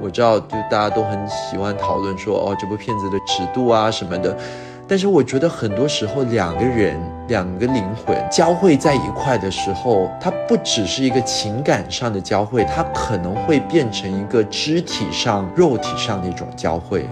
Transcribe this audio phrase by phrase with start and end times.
[0.00, 4.36] 我知道，就大家都很喜欢讨论说，哦，这部片子的尺度啊什么的。
[4.86, 6.98] 但是我觉得很多时候，两个人、
[7.28, 17.06] 两个灵魂交汇在一块的时候，它不只是一个情感上的交汇，它可能会变成一个肢体上、肉体上的一种交汇。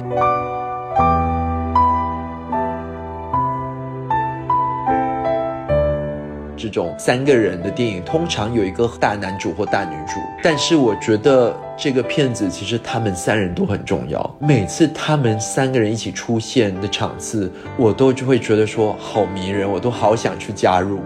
[6.66, 14.36] 这种三个人的电影通常有一个大男主或大女主，但是我觉得这个片子其实他们三人都很重要。
[14.40, 20.98] 每次他们三个人一起出现的场次，我都就会觉得说好迷人，我都好想去加入。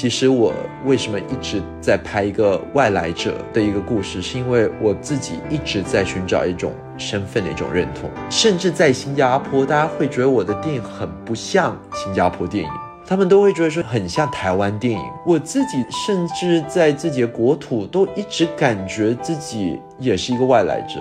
[0.00, 8.08] 其实我为什么一直在拍一个外来者的一个故事，是因为我自己一直在寻找一种身份的一种认同。
[8.30, 12.70] 甚至在新加坡，大家会觉得我的电影很不像新加坡电影，
[13.04, 15.04] 他们都会觉得说很像台湾电影。
[15.26, 21.00] 我自己甚至在自己的国土都一直感觉自己也是一个外来者。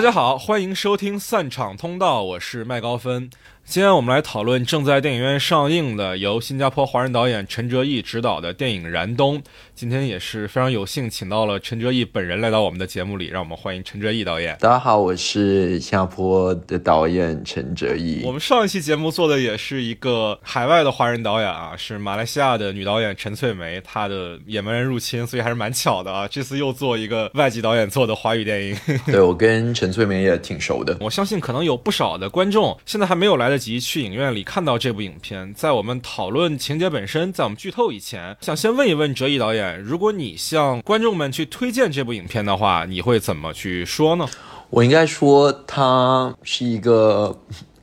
[0.00, 3.28] 大家好，欢迎收听散场通道，我是麦高芬。
[3.66, 9.38] 今天我们来讨论正在电影院上映的由新加坡华人导演陈哲艺执导的电影《燃冬》。
[9.80, 14.54] 今天也是非常有幸请到了陈哲艺本人来到我们的节目里，让我们欢迎陈哲艺导演。
[14.60, 18.20] 大家好，我是新加坡的导演陈哲艺。
[18.26, 26.28] 我们上一期节目做的也是一个海外的华人导演啊，是马来西亚的女导演陈翠梅，她的《野蛮人入侵》，所以还是蛮巧的啊。
[26.28, 28.76] 这次又做一个外籍导演做的华语电影。
[29.06, 35.54] 对我跟陈翠梅也挺熟的，我相信可能有不少的观众现在还没有来得及去影院里看到这部影片。
[35.54, 39.69] 在我们讨论情节本身，在我们剧透以前，想先问一问哲艺导演。
[39.76, 44.26] 如果你向观众们去推荐这部影片的话，你会怎么去说呢？
[44.70, 47.36] 我应该说，它是一个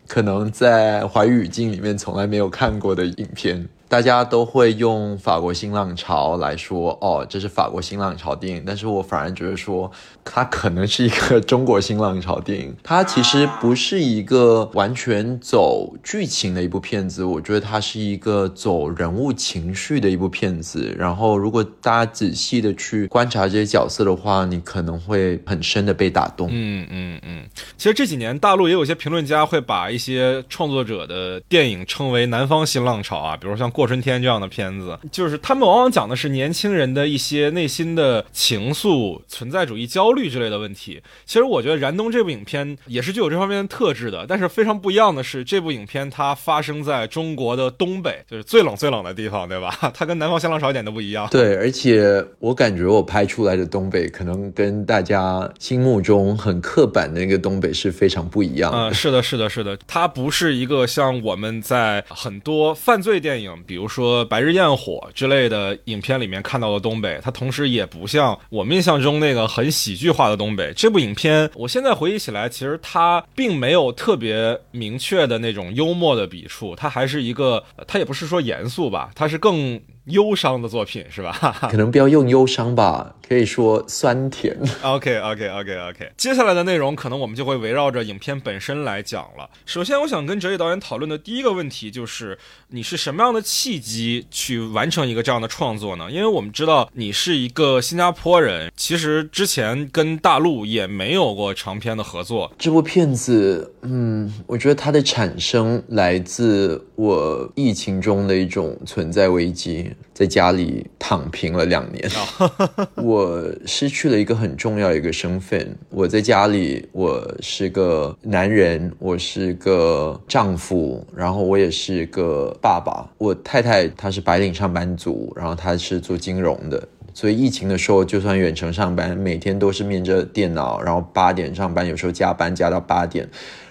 [0.07, 3.67] 可能在华语语境里面从来没有看过的影片。
[3.89, 8.63] 大家都会用法国新浪潮来说，哦，这是法国新浪潮电影。
[8.65, 9.89] 但是我反而觉得说，
[10.25, 12.75] 它可能是一个中国新浪潮电影。
[12.83, 20.93] 它其实不是一个完全走剧情的一部片子，我觉得它是一个走人物情绪的一部片子。
[20.99, 26.49] 然后，如果大家仔细的去观察这些角色的话，你可能会很深的被打动。
[26.51, 27.45] 嗯嗯嗯。
[27.77, 33.71] 其实这几年大陆也有些评论家会把一些创作者的电影称为南方新浪潮啊，比如像。
[33.77, 40.99] 过春天这样的片子，就是他们往往讲的是年轻人的一些内心的情愫、存在主义焦虑之类的问题。
[41.27, 44.25] 其实我觉得《燃冬》这部影片也是具有这方面的特质的。
[44.27, 49.91] 但是非常不一样的是，这部影片它发生在中国的东北， 就是最冷最冷的地方，对吧？
[49.93, 51.27] 它跟南方相当少一点都不一样。
[51.29, 58.71] 对，而且我感觉我拍出来的东北，可能跟大家心目中很刻板的那个东北是非常不一样。
[58.73, 63.55] 嗯，是的，是的，是的，它不是一个像我们在很多犯罪电影。
[63.67, 70.73] 比如说《白日焰火》之类的影片里面看到的东北，它同时也不像我们印象中那个很喜剧化的东北。
[70.75, 79.79] 这部影片，我现在回忆起来，其实它并没有特别明确的那种幽默的笔触，它还是一个，它也不是说严肃吧，它是更。
[80.07, 81.31] 忧伤的作品是吧？
[81.69, 84.57] 可能不要用忧伤吧，可以说酸甜。
[84.81, 86.11] OK OK OK OK。
[86.15, 89.49] 接下来的内容可能我们就会围绕着影片本身来讲了。
[89.65, 92.37] 首先，我想跟哲野导演讨论的第一个问题就是，
[92.69, 96.09] 你是什么样的契机去完成一个这样的创作呢？
[96.09, 102.51] 因为我们知道你是一个新加坡人，其实之前跟大陆也没有过长篇的合作。
[102.57, 109.91] 这部片子，嗯，我觉得它的产生来自我疫情中的一种存在危机。
[110.13, 112.09] 在家里躺平了两年，
[112.97, 115.77] 我失去了一个很重要一个身份。
[115.91, 123.07] 我在家里，我是个男人，我是个丈夫，然后我也是个爸爸。
[123.19, 133.29] 我太太她是白领上班族，然后她是做金融的，所以疫情的时候，就算远程上班，每天都是面着电脑，然后八点上班，有时候加班加到八点，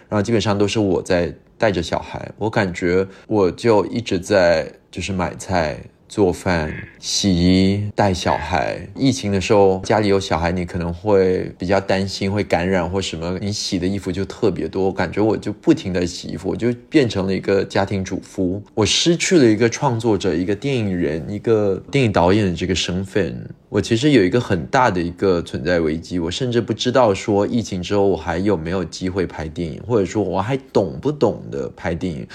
[0.08, 2.30] 然后基本上都是我在带着小孩。
[2.38, 5.76] 我感觉我就一直在就是买菜。
[6.08, 8.78] 做饭、洗衣、带小孩。
[8.94, 13.38] 疫情的时候，家里有小孩，你可能会比较担心会感染或什么。
[13.40, 18.62] 你洗的衣服就特别多，我感觉我就不停的洗衣服，我就变成了一个家庭主妇。
[18.74, 23.48] 我失去了一个创作者、一个电影人、一个电影导演的这个身份。
[23.68, 26.18] 我其实有一个很大的一个存在危机。
[26.18, 32.26] 我甚至不知道说疫情之后我还有没有机会拍电影，或者说我还懂不懂得拍电影。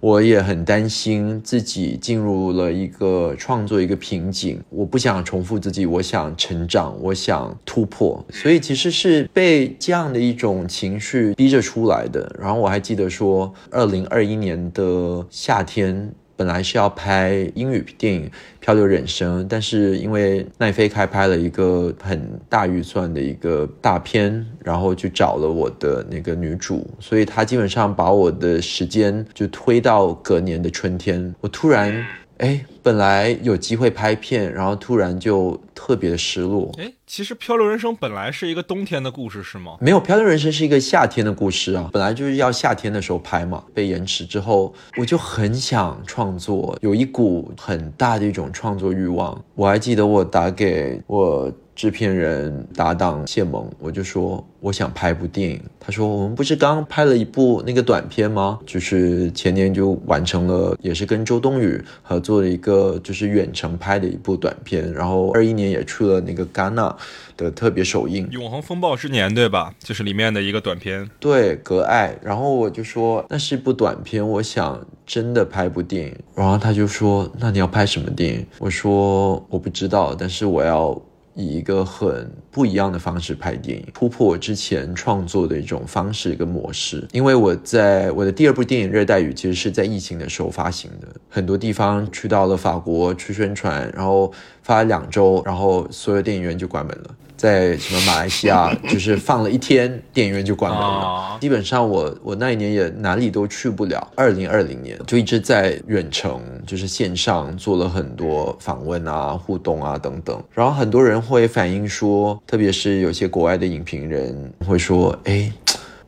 [0.00, 12.34] 我也很担心自己进入了一个创作一个瓶颈，我不想重复自己，我想成长，我想突破，所以其实是被这样的一种情绪逼着出来的。
[12.40, 16.12] 然后我还记得说，二零二一年的夏天。
[16.40, 18.24] 本来是要拍英语电影
[18.60, 31.34] 《漂流人生》，但是因为奈飞开拍了一个很大预算的一个大片，然后就找了我的那个女主，所以她基本上把我的时间就推到隔年的春天。
[31.42, 32.06] 我突然。
[32.38, 36.70] 哎，本来有机会拍片，然后突然就特别失落。
[36.78, 39.76] 哎，其实《漂流人生》本来是一个冬天的故事，是吗？
[39.80, 43.62] 没有，《漂流人生》是一个夏天的故事啊，本来就是要夏天的时候拍嘛。
[43.74, 49.42] 被延迟之后，我就很想创作，有一股很大的一种创作欲望。
[49.54, 51.52] 我还记得我打给我。
[51.72, 55.58] 制片人搭档谢萌，我就说我想拍部电影。
[55.78, 58.58] 他说我们不是刚拍了一部那个短片吗？
[58.66, 62.69] 就是前年就完成了，也是跟周冬雨合作的一个
[63.00, 64.92] 就是远程拍的一部短片。
[64.92, 66.94] 然后二一年也出了那个戛纳
[67.36, 69.74] 的特别首映，《永恒风暴之年》对吧？
[69.78, 71.08] 就是里面的一个短片。
[71.18, 72.16] 对，隔爱。
[72.22, 76.16] 然后我就说那是一部短片，我想真的拍部电影。
[76.34, 78.46] 然后他就说那你要拍什么电影？
[78.58, 81.00] 我说我不知道，但是我要。
[81.40, 87.06] 以一个很不一样的方式拍电影，突破我之前创作的一种方式跟模式。
[87.12, 94.32] 因为我在我的第二部电影《热带雨》其实是在疫情的时候发行的，很多地方去到了法国去宣传，然后
[94.62, 97.14] 发了两周，然后所有电影院就关门了。
[97.40, 101.38] 在什么马来西亚， 就是放了一天，电影院就关门了。
[101.40, 104.12] 基本上我我那一年也哪里都去不了。
[104.14, 110.38] 二零二零年就一直在远程，就是线上做了很多访问啊、互动啊等等。
[110.52, 115.50] 然后很多人会反映说，特别是有些国外的影评人会说：“哎，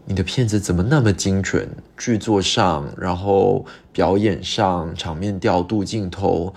[0.05, 1.67] 你的片子怎么那么精准？
[1.96, 6.52] 剧作上，然后表演上，场面调度、镜头。”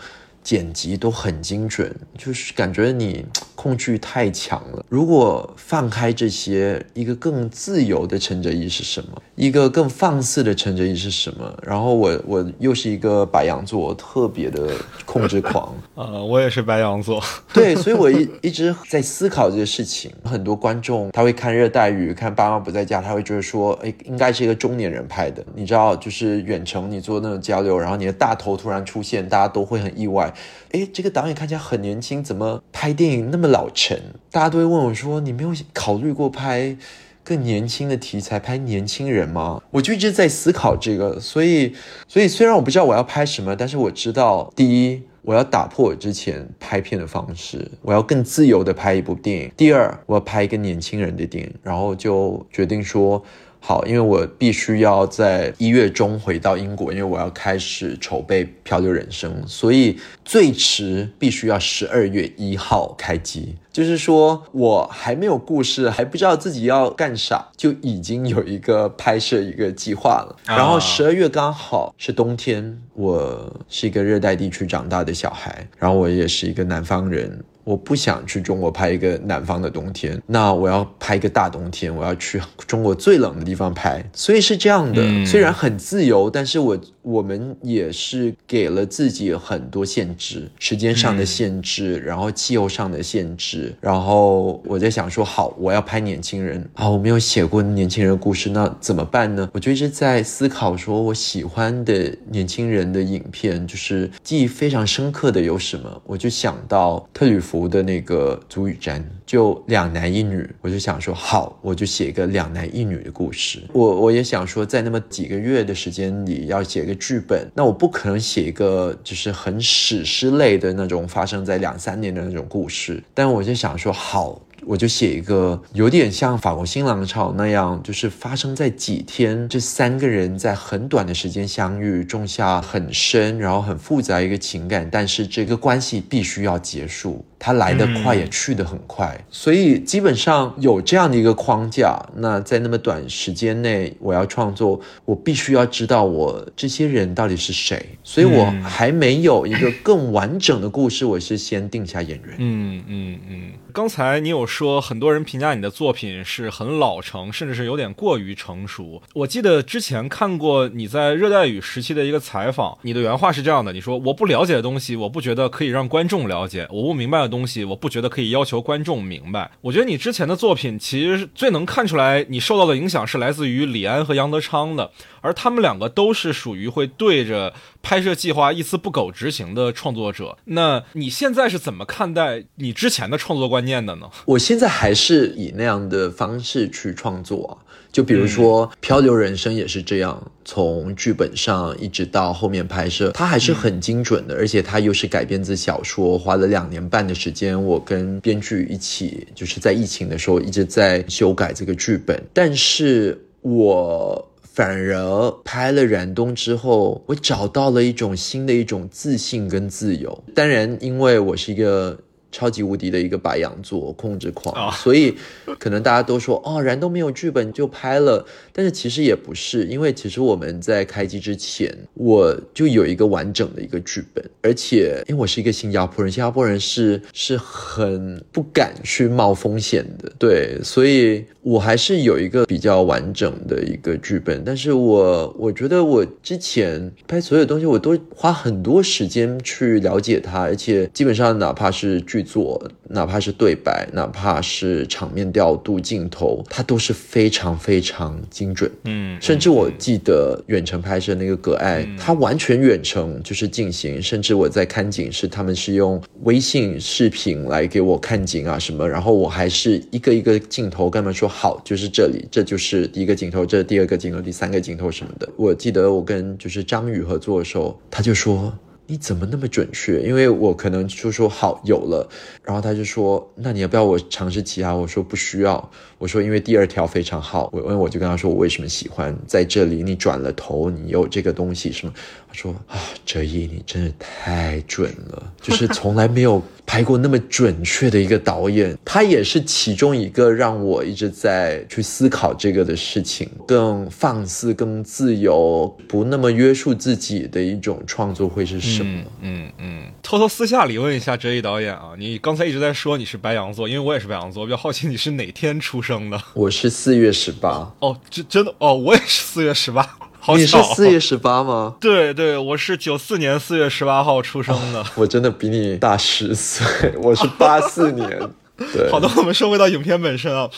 [0.45, 3.25] 剪辑都很精准，就是感觉你
[3.55, 4.85] 控制欲太强了。
[4.89, 9.21] 如果放开这些，一个更自由的陈哲艺是什么？
[9.35, 11.53] 一个更放肆的陈哲艺是什么？
[11.63, 14.71] 然后我我又是一个白羊座，特别的
[15.05, 15.73] 控制狂。
[15.95, 17.21] 呃，我也是白羊座。
[17.53, 20.11] 对，所以我一一直在思考这些事情。
[20.23, 25.43] 很多观众他会看《热带雨》，看《爸妈不在家》，他会觉得说，哎，应该是一个中年人拍的。
[25.55, 30.33] 你知道，就是远程你做那种交流，然后你的大头突然出现，大家都会很意外。
[30.75, 33.97] 哎，这个导演看起来很年轻，怎么拍电影那么老成？
[34.29, 36.75] 大家都会问我说：“你没有考虑过拍
[37.23, 41.73] 更年轻的题材，拍年轻人吗？”我就一直在思考这个，所以，
[42.09, 53.23] 所以虽然我不知道我要拍什么，但是我知道，第一，我要打破我之前拍片的方式，我要更自由的拍一部电影；第二，我要拍一个年轻人的电影，然后就决定说。
[53.67, 63.55] 好，因为我必须要在一月中回到英国，因为我要开始筹备《漂流人生》，所以最迟必须要十二月一号开机。
[63.71, 70.35] 就是说我还没有故事，还不知道自己要干啥，就已经有一个拍摄一个计划了。
[70.45, 77.43] 然后十二月刚好是冬天，我是一个热带地区长大的小孩，然后我也是一个南方人。
[77.65, 85.25] 我不想去中国拍一个南方的冬天，那我要拍一个大冬天，我要去中国最冷的地方拍，所以是这样的。
[85.25, 93.73] 虽然很自由，但是我我们也是给了自己很多限制，时间上的限制，然后气候上的限制。
[93.81, 99.49] 然后我在想说，好，我要拍年轻人啊，我没有写过年轻人的故事，那怎么办呢？
[99.53, 106.01] 我就一直在思考，说我喜欢的年轻人的影片，就是记忆非常深刻的有什么？
[106.05, 107.54] 我就想到特吕弗。
[107.67, 113.63] 的那个足语瞻就两男一女，我就想说好，我就写一个两男一女的故事。
[113.71, 123.01] 我我也想说，在那么几个月的时间里要写一个剧本，那我不可能写一个就是很史诗类的那种发生在两三年的那种故事。
[123.13, 124.41] 但我就想说好。
[124.67, 142.01] 我就写一个有点像法国新浪潮那样，就是发生在几天，这三个人在很短的时间相遇，种下很深然后很复杂一个情感，但是这个关系必须要结束，它来得快也去得很快，所以基本上有这样的一个框架。
[142.15, 152.35] 那在那么短时间内，我要创作，我必须要知道我这些人到底是谁，所以我还没有一个更完整的故事，我是先定下演员。
[152.37, 154.43] 嗯嗯嗯，刚才你有。
[154.55, 159.01] 说很多人评价你的作品是很老成，甚至是有点过于成熟。
[159.13, 169.51] 我记得之前看过你在热带雨时期的一个采访，你的原话是这样的：你说我不了解的东西，我不觉得可以让观众了解；我不明白东西，我不觉得可以要求观众明白。
[169.61, 174.91] 我觉得你之前的作品其实最能看出来你受到的影响是来自于李安和杨德昌的，
[175.25, 177.51] 而他们两个都是属于会对着
[177.81, 180.37] 拍摄计划一丝不苟执行的创作者。
[180.45, 184.09] 那你现在是怎么看待你之前的创作观念的呢？
[184.25, 187.59] 我现在还是以那样的方式去创作。
[187.91, 202.21] 就比如说《漂流人生》也是这样，从剧本上一直到后面拍摄，它还是很精准的，而且它又是改编自小说，花了两年半的时间，我跟编剧一起，就是在疫情的时候一直在修改这个剧本。
[202.33, 210.23] 但是我反而拍了《燃冬》之后，我找到了一种新的一种自信跟自由。
[210.33, 211.99] 当然，因为我是一个。
[212.31, 215.15] 超级无敌的一个白羊座控制狂，所以
[215.57, 242.25] 可能大家都说哦，燃冬没有剧本就拍了，但是其实也不是，因为其实我们在开机之前，我就有一个完整的一个剧本，而且因为我是一个新加坡人，新加坡人是是很不敢去冒风险的，对，所以我还是有一个比较完整的一个剧本，但是我我觉得我之前拍所有东西，我都花很多时间去了解它，而且基本上哪怕是剧。
[242.25, 242.59] 作
[242.95, 248.71] 哪怕是对白，哪怕是场面调度、镜头，它都是非常非常精准。
[248.85, 265.27] 嗯，甚至我记得远程拍摄那个《葛爱》，它完全远程就是进行，甚至我在看景是他们是用微信视频来给我看景啊什么，然后我还是一个一个镜头跟他们说好，就是这里，这就是第一个镜头，这是第二个镜头，第三个镜头什么的。
[265.35, 268.57] 我记得我跟就是张宇合作的时候，他就说。
[268.87, 270.01] 你怎么那么准确？
[270.01, 272.07] 因为我可能就说好有了，
[272.43, 274.75] 然后他就说，那你要不要我尝试其他？
[274.75, 275.71] 我说不需要。
[275.97, 279.81] 我说因为第二条非常好，我因为我就跟他说我为什么喜欢在这里。
[279.81, 281.93] 你转了头，你有这个东西什么？
[282.35, 286.43] 他说啊，哲一你真的太准了，就是从来没有。
[286.67, 299.03] 拍过那么准确的一个导演，他也是其中一个让我一直在去思考这个的事情，更放肆、更自由，不那么约束自己的一种创作会是什么？
[299.21, 306.19] 嗯嗯，偷偷私下里问一下哲一导演啊，你刚才一直在说你是白羊座，因为我也是白羊座，我比较好奇你是哪天出生的？
[306.33, 307.71] 我是四月十八。
[307.77, 309.87] 哦，真真的哦，我也是四月十八。
[310.33, 311.75] 你是四月十八吗？
[311.81, 314.83] 对对，我是九四年四月十八号出生的。
[314.95, 318.09] 我真的比你大十岁，我是八四年。
[318.73, 320.49] 对，好的，我们说回到影片本身啊。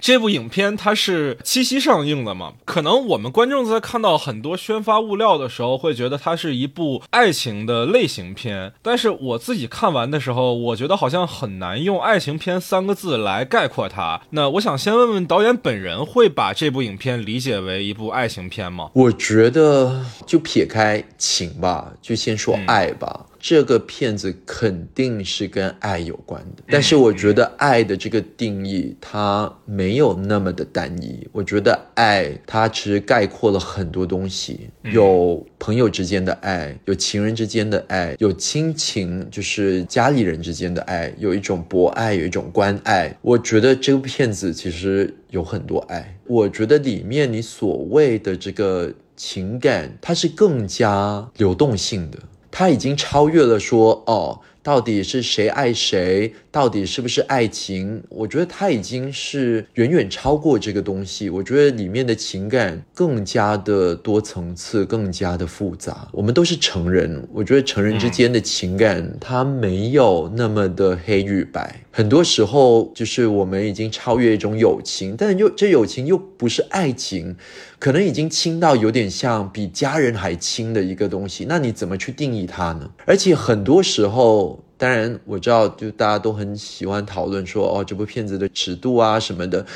[0.00, 2.52] 这部影片它是七夕上映的嘛？
[2.64, 8.72] 可能我们观众在看到很多宣发物料的时候，会觉得它是一部爱情的类型片。
[8.82, 14.20] 但是我自己看完的时候，我觉得好像很难用爱情片三个字来概括它。
[14.30, 18.90] 那我想先问问导演本人，会把这部影片理解为一部爱情片吗？
[18.94, 23.26] 我觉得就撇开情吧，就先说爱吧。
[23.40, 31.26] 这个片子肯定是跟爱有关的，但是我觉得爱的这个定义它没有那么的单一。
[31.32, 43.16] 我觉得爱它其实概括了很多东西，有朋友之间的爱，有情人之间的爱，有亲情，就是家里人之间的爱，有一种博爱，有一种关爱。
[43.22, 46.18] 我觉得这个片子其实有很多爱。
[46.26, 52.18] 我觉得里面你所谓的这个情感，它是更加流动性的。
[52.50, 56.34] 他已经超越了说哦，到底是谁爱谁？
[56.50, 58.02] 到底是不是爱情？
[58.08, 61.30] 我觉得他已经是远远超过这个东西。
[61.30, 66.08] 我觉得里面的情感更加的多层次，更加的复杂。
[66.12, 71.82] 我们都是成人，我觉得成人之间的情感，它没有那么的黑与白。
[71.98, 77.34] 很多时候，就是我们已经超越一种友情，但又这友情又不是爱情，
[77.80, 81.44] 可能已经亲到有点像比家人还亲的一个东西。
[81.48, 82.88] 那你怎么去定义它呢？
[83.04, 84.62] 而且很多时候。
[84.80, 89.66] 当然，我知道，就大家都很喜欢讨论说，哦，这部片子的尺度啊什么的。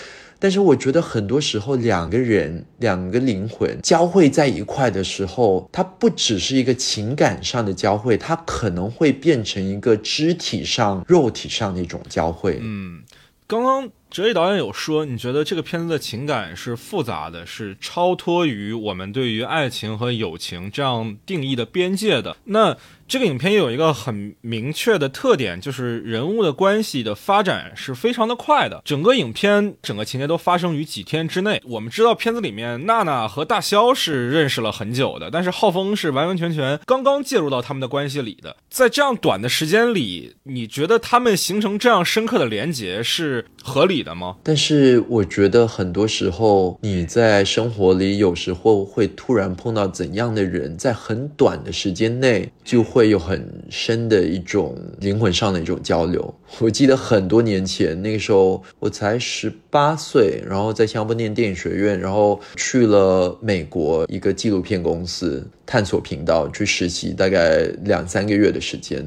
[0.43, 12.59] 但是我觉得很多时候，两个人、两个灵魂交汇在一块的时候，它不只是一个情感上的交汇，它可能会变成一个肢体上、肉体上的一种交汇。
[12.61, 13.05] 嗯，
[13.47, 13.89] 刚刚。
[14.11, 22.37] 哲一导演有说，你觉得这个片子的情感是复杂的，是超脱于我们对于爱情和友情这样定义的边界的。
[22.45, 22.77] 那
[23.13, 28.81] 这个影片有一个很明确的特点，就是人物的关系的发展是非常的快的。
[28.87, 31.61] 整个影片整个情节都发生于几天之内。
[31.67, 38.57] 我们知道片子里面娜娜和大肖是认识了很久的，但是浩峰是完完全全刚刚介入到他们的关系里的。
[38.71, 44.03] 在这样短的时间里，你觉得他们形成这样深刻的连结是合理？
[44.03, 44.37] 的吗？
[44.43, 56.33] 但是我觉得很多时候你在生活里有时候会突然碰到怎样的人，在很短的时间内就会会有很深的一种灵魂上的一种交流。
[56.61, 68.99] 我记得很多年前，那个时候我才十八岁，然后在新加坡念电影学院，然后去了美国一个纪录片公司探索频道去实习，大概两三个月的时间。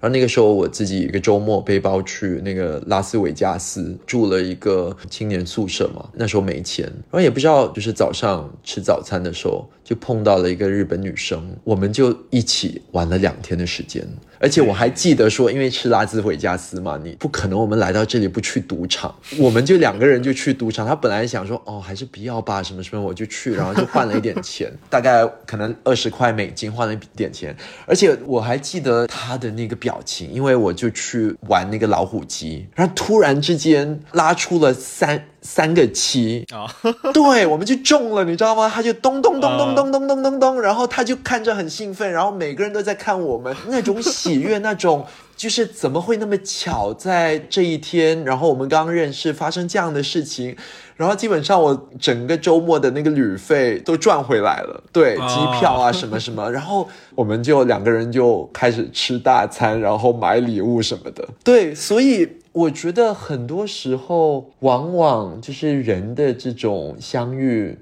[0.00, 14.06] 然后那个时候我自己一个周末背包去那个拉斯维加斯住了一个青年宿舍嘛，那时候没钱，然后也不知道，就是早上吃早餐的时候就碰到了一个日本女生，我们就一起玩了两天的时间。
[14.44, 20.86] 而且我还记得说，因为吃拉兹维加斯嘛，你不可能我们来到这里不去赌场，我们就两个人就去赌场。
[20.86, 27.56] 他本来想说，哦，还是不要吧，什么什么，我就去，然后就换了一点钱， 大概可能二十块美金换了一点钱。
[27.86, 35.24] 而且我还记得他的那个表情，因为我就去玩那个老虎机，然后突然之间拉出了三。
[35.46, 36.66] 三个七啊，
[37.12, 38.68] 对，我们就中了，你知道吗？
[38.74, 50.56] 他就咚咚咚咚咚咚咚咚咚，然后他就看着很兴奋，然后每个人都在看我们，那种喜悦，那种就是怎么会那么巧，在这一天，然后我们刚认识，发生这样的事情，
[50.96, 62.28] 然后基本上我整个周末的那个旅费都赚回来了，对，机票啊什么什么， 然后我们就两个人就开始吃大餐，然后买礼物什么的，对，所以。
[62.54, 67.76] 我觉得很多时候，往往就是人的这种相遇，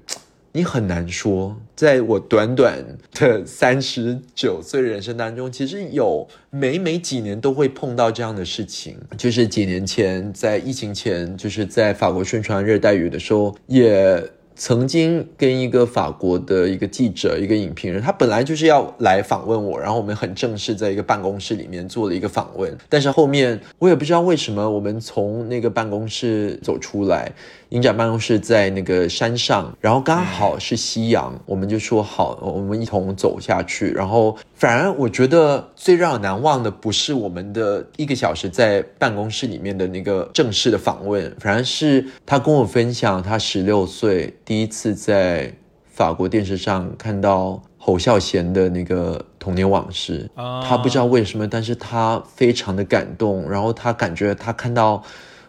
[0.55, 1.57] 你很难说。
[1.75, 2.77] 在我短短
[3.11, 8.95] 的三十九岁人生当中，其实有每每几年都会碰到这样的事情。
[9.17, 14.23] 就是几年前，在疫情前，就是在法国宣传热带雨的时候，也。
[14.55, 22.71] 曾经跟一个法国的一个记者、一个影评人，他本来就是要来访问我，然后我们很正式在一个办公室里面做了一个访问。
[22.87, 27.31] 但是后面我也不知道为什么，我们从那个办公室走出来，
[27.73, 33.89] 影展办公室在那个山上，然后刚好是夕阳，我们就说好，我们一同走下去。
[33.89, 44.31] 然后反而我觉得最让我难忘的不是我们的一个小时在办公室里面的那个正式的访问，反而是他跟我分享他十六岁。
[44.45, 45.51] 第一次在
[45.87, 55.01] 法国电视上看到侯孝贤的那个童年往事，他不知道为什么，但是他非常的感动，然后他感觉他看到。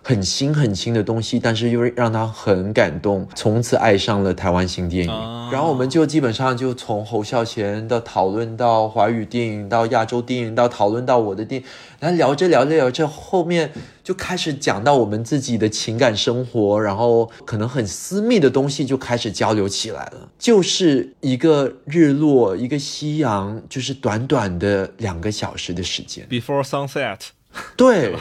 [0.06, 5.10] 很新很新的东西，但是又让他很感动，从此爱上了台湾新电影。
[5.50, 11.66] 然后我们就基本上就从侯孝贤的讨论到华语电影，到亚洲电影，到讨论到我的电影，
[11.98, 20.28] 然后聊着聊着聊着，后面就开始讲到我们自己的情感生活，然后可能很私密的东西就开始交流起来了。
[20.38, 27.20] 就是一个日落，一个夕阳，就是短短的两个小时的时间，Before sunset。
[27.76, 28.14] 对，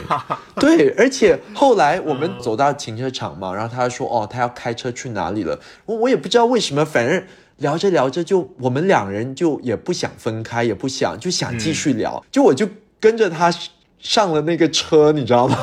[0.60, 7.24] 对，而且后来我们走到停车场嘛，然后他说：“哦，他要开车去哪里了？”我我也不知道为什么，反正
[7.56, 12.68] 聊着聊着就我们两人就也不想分开，也不想就想继续聊，就我就
[13.00, 13.52] 跟着他
[13.98, 15.56] 上了那个车，你知道吗？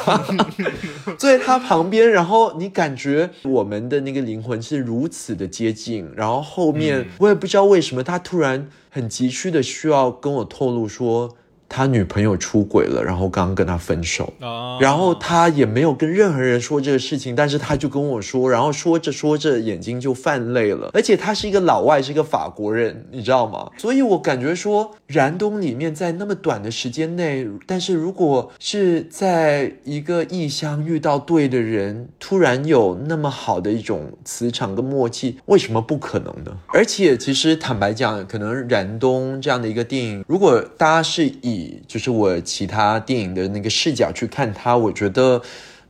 [1.17, 11.37] 坐在他旁边，然后你感觉我们的那个灵魂是如此的接近，然后后面我也不知道为什么，他突然很急需的需要跟我透露说。
[11.73, 14.33] 他女朋友出轨了，然后刚刚跟他分手，
[14.77, 23.69] 然后他也没有跟任何人说这个事情，但是他就跟我说，然后说着说着眼睛就泛泪了，而且他是一个老外，是一个法国人，你知道吗？
[23.77, 36.51] 所以我感觉说，燃冬里面在那么短的时间内，但是如果是在一个异乡遇到对的人，突然有那么好的一种磁场跟默契，为什么不可能呢？
[36.73, 45.41] 而且其实坦白讲，可能燃冬这样的一个电影，如果大家是以就是我其他电影的那个视角去看它，我觉得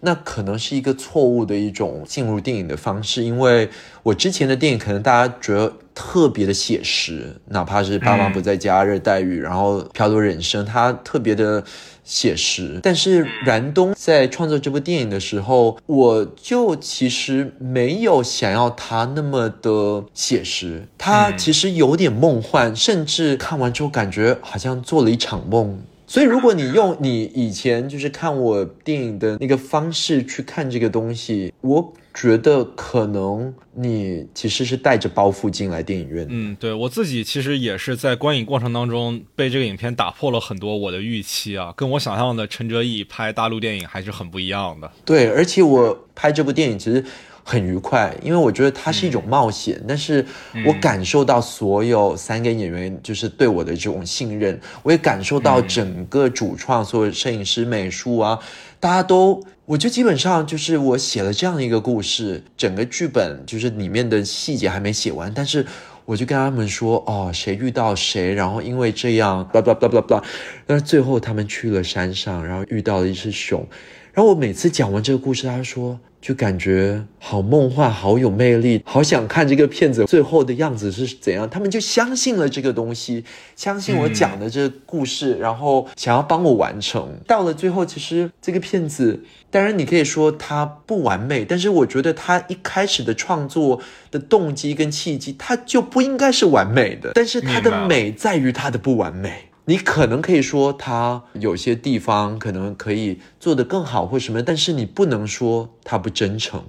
[0.01, 3.69] 那可能是一个错误的一种进入电影的方式，因为
[4.03, 11.63] 我之前的电影可能大家觉得特别的写实，哪怕是《爸妈不在家》《热带雨》，然后《漂流人生》，它特别的
[12.03, 12.79] 写实。
[12.83, 25.79] 但是燃冬在创作这部电影的时候，我就其实没有想要它那么的写实，它其实有点梦幻，甚至看完之后感觉好像做了一场梦。
[26.07, 36.25] 所以，如果你用你以前就是看我电影的那个方式去看这个东西，我觉得可能你其实是带着包袱进来电影院。
[36.29, 44.91] 嗯，对我自己其实也是在观影过程当中被这个影片打破了很多我的预期啊，跟我想象的陈哲艺拍大陆电影还是很不一样的。
[45.05, 47.03] 对，而且我拍这部电影其实。
[47.43, 50.23] 很愉快，因为我觉得它是一种冒险，但是
[50.63, 58.37] 我感受到所有三个演员就是对我的这种信任，我也感受到整个主创、所有摄影师、美术啊，
[58.79, 65.65] 大家都，我就基本上就是我写了这样一个故事，整个剧本就是里面的细节还没写完，但是。
[66.03, 70.21] 我就跟他们说，哦，谁遇到谁，然后因为这样，叭叭叭叭叭，
[70.65, 73.65] 但是最后他们去了山上，然后遇到了一只熊，
[74.11, 75.97] 然后我每次讲完这个故事，他说。
[76.21, 81.49] 就感觉好梦幻，好有魅力，好想看这个片子最后的样子是怎样。
[81.49, 87.17] 他们就相信了这个东西，相信我讲的这个故事，然后想要帮我完成。
[87.25, 93.81] 到了最后，其实这个片子，当然你可以说它不完美，但是我觉得它一开始的创作
[94.11, 97.11] 的动机跟契机，它就不应该是完美的。
[97.15, 99.50] 但是它的美在于它的不完美。
[99.65, 106.63] 你可能可以说他有些地方可能可以做得更好或什么，但是你不能说他不真诚。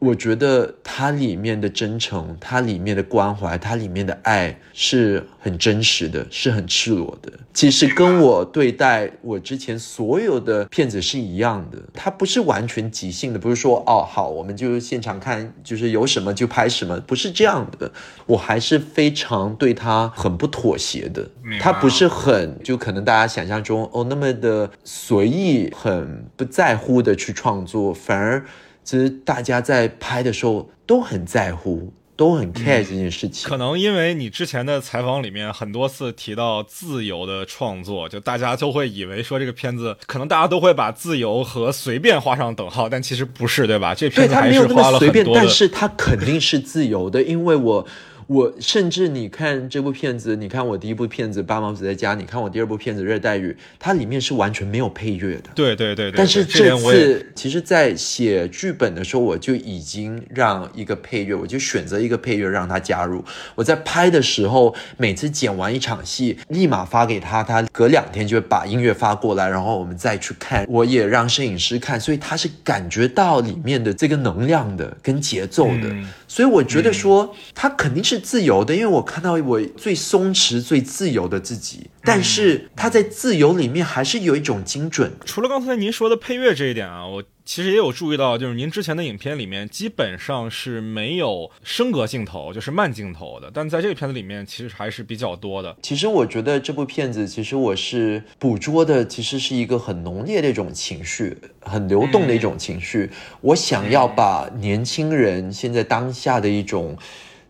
[0.00, 7.30] 我觉得它里面的真诚，它里面的关怀，它里面的爱是很真实的，是很赤裸的。
[7.52, 17.92] 其实跟我对待我之前所有的片子是一样的，它不是完全即兴的，不是说哦好，我们就现场看，就是有什么就拍什么，不是这样的。
[18.24, 21.28] 我还是非常对他很不妥协的，
[21.60, 28.42] 他不是很就可能大家想象中哦那么的随意，很不在乎的去创作，反而。
[28.82, 33.48] 其实大家在拍的时候都很在乎，都很 care 这件事情。
[33.48, 43.94] 可能因为你之前的采访里面很多次提到自由的创作，就大家就会以为说这个片子可能大家都会把自由和随便画上等号，但其实不是，对吧？
[43.94, 47.86] 这片子还是花了很多但是它肯定是自由的，因为我。
[48.30, 55.50] 我甚至你看这部片子，你看我第一部片子《八毛子在家》，你看我第二部片子《热带雨》，它里面是完全没有配乐的。
[55.52, 56.12] 对对对。
[56.12, 63.24] 但是这次，其实，在写剧本的时候，我就已经让一个配乐，我就选择一个配乐让他加入。
[63.56, 70.64] 我在拍的时候，每次剪完一场戏，立马发给他，他隔两天就会把音乐发过来，然后我们再去看。
[70.68, 75.92] 我也让摄影师看，所以他是感觉到里面的这个能量的跟节奏的。
[76.28, 78.19] 所以我觉得说，他肯定是。
[78.20, 85.12] 自由的，因为我看到我最松弛、最自由的自己，但是他在自由里面还是有一种精准。
[85.24, 87.24] 除了刚才您说的配乐这一点啊，我。
[87.42, 93.50] 其实也有注意到，就是您之前的影片里面基本上是没有升格镜头，就是慢镜头的。
[93.52, 95.76] 但在这个片子里面，其实还是比较多的。
[95.82, 103.10] 其实我觉得这部片子，其实我是捕捉的，其实是一个很浓烈的一种情绪，很流动的一种情绪。
[103.40, 106.96] 我想要把年轻人现在当下的一种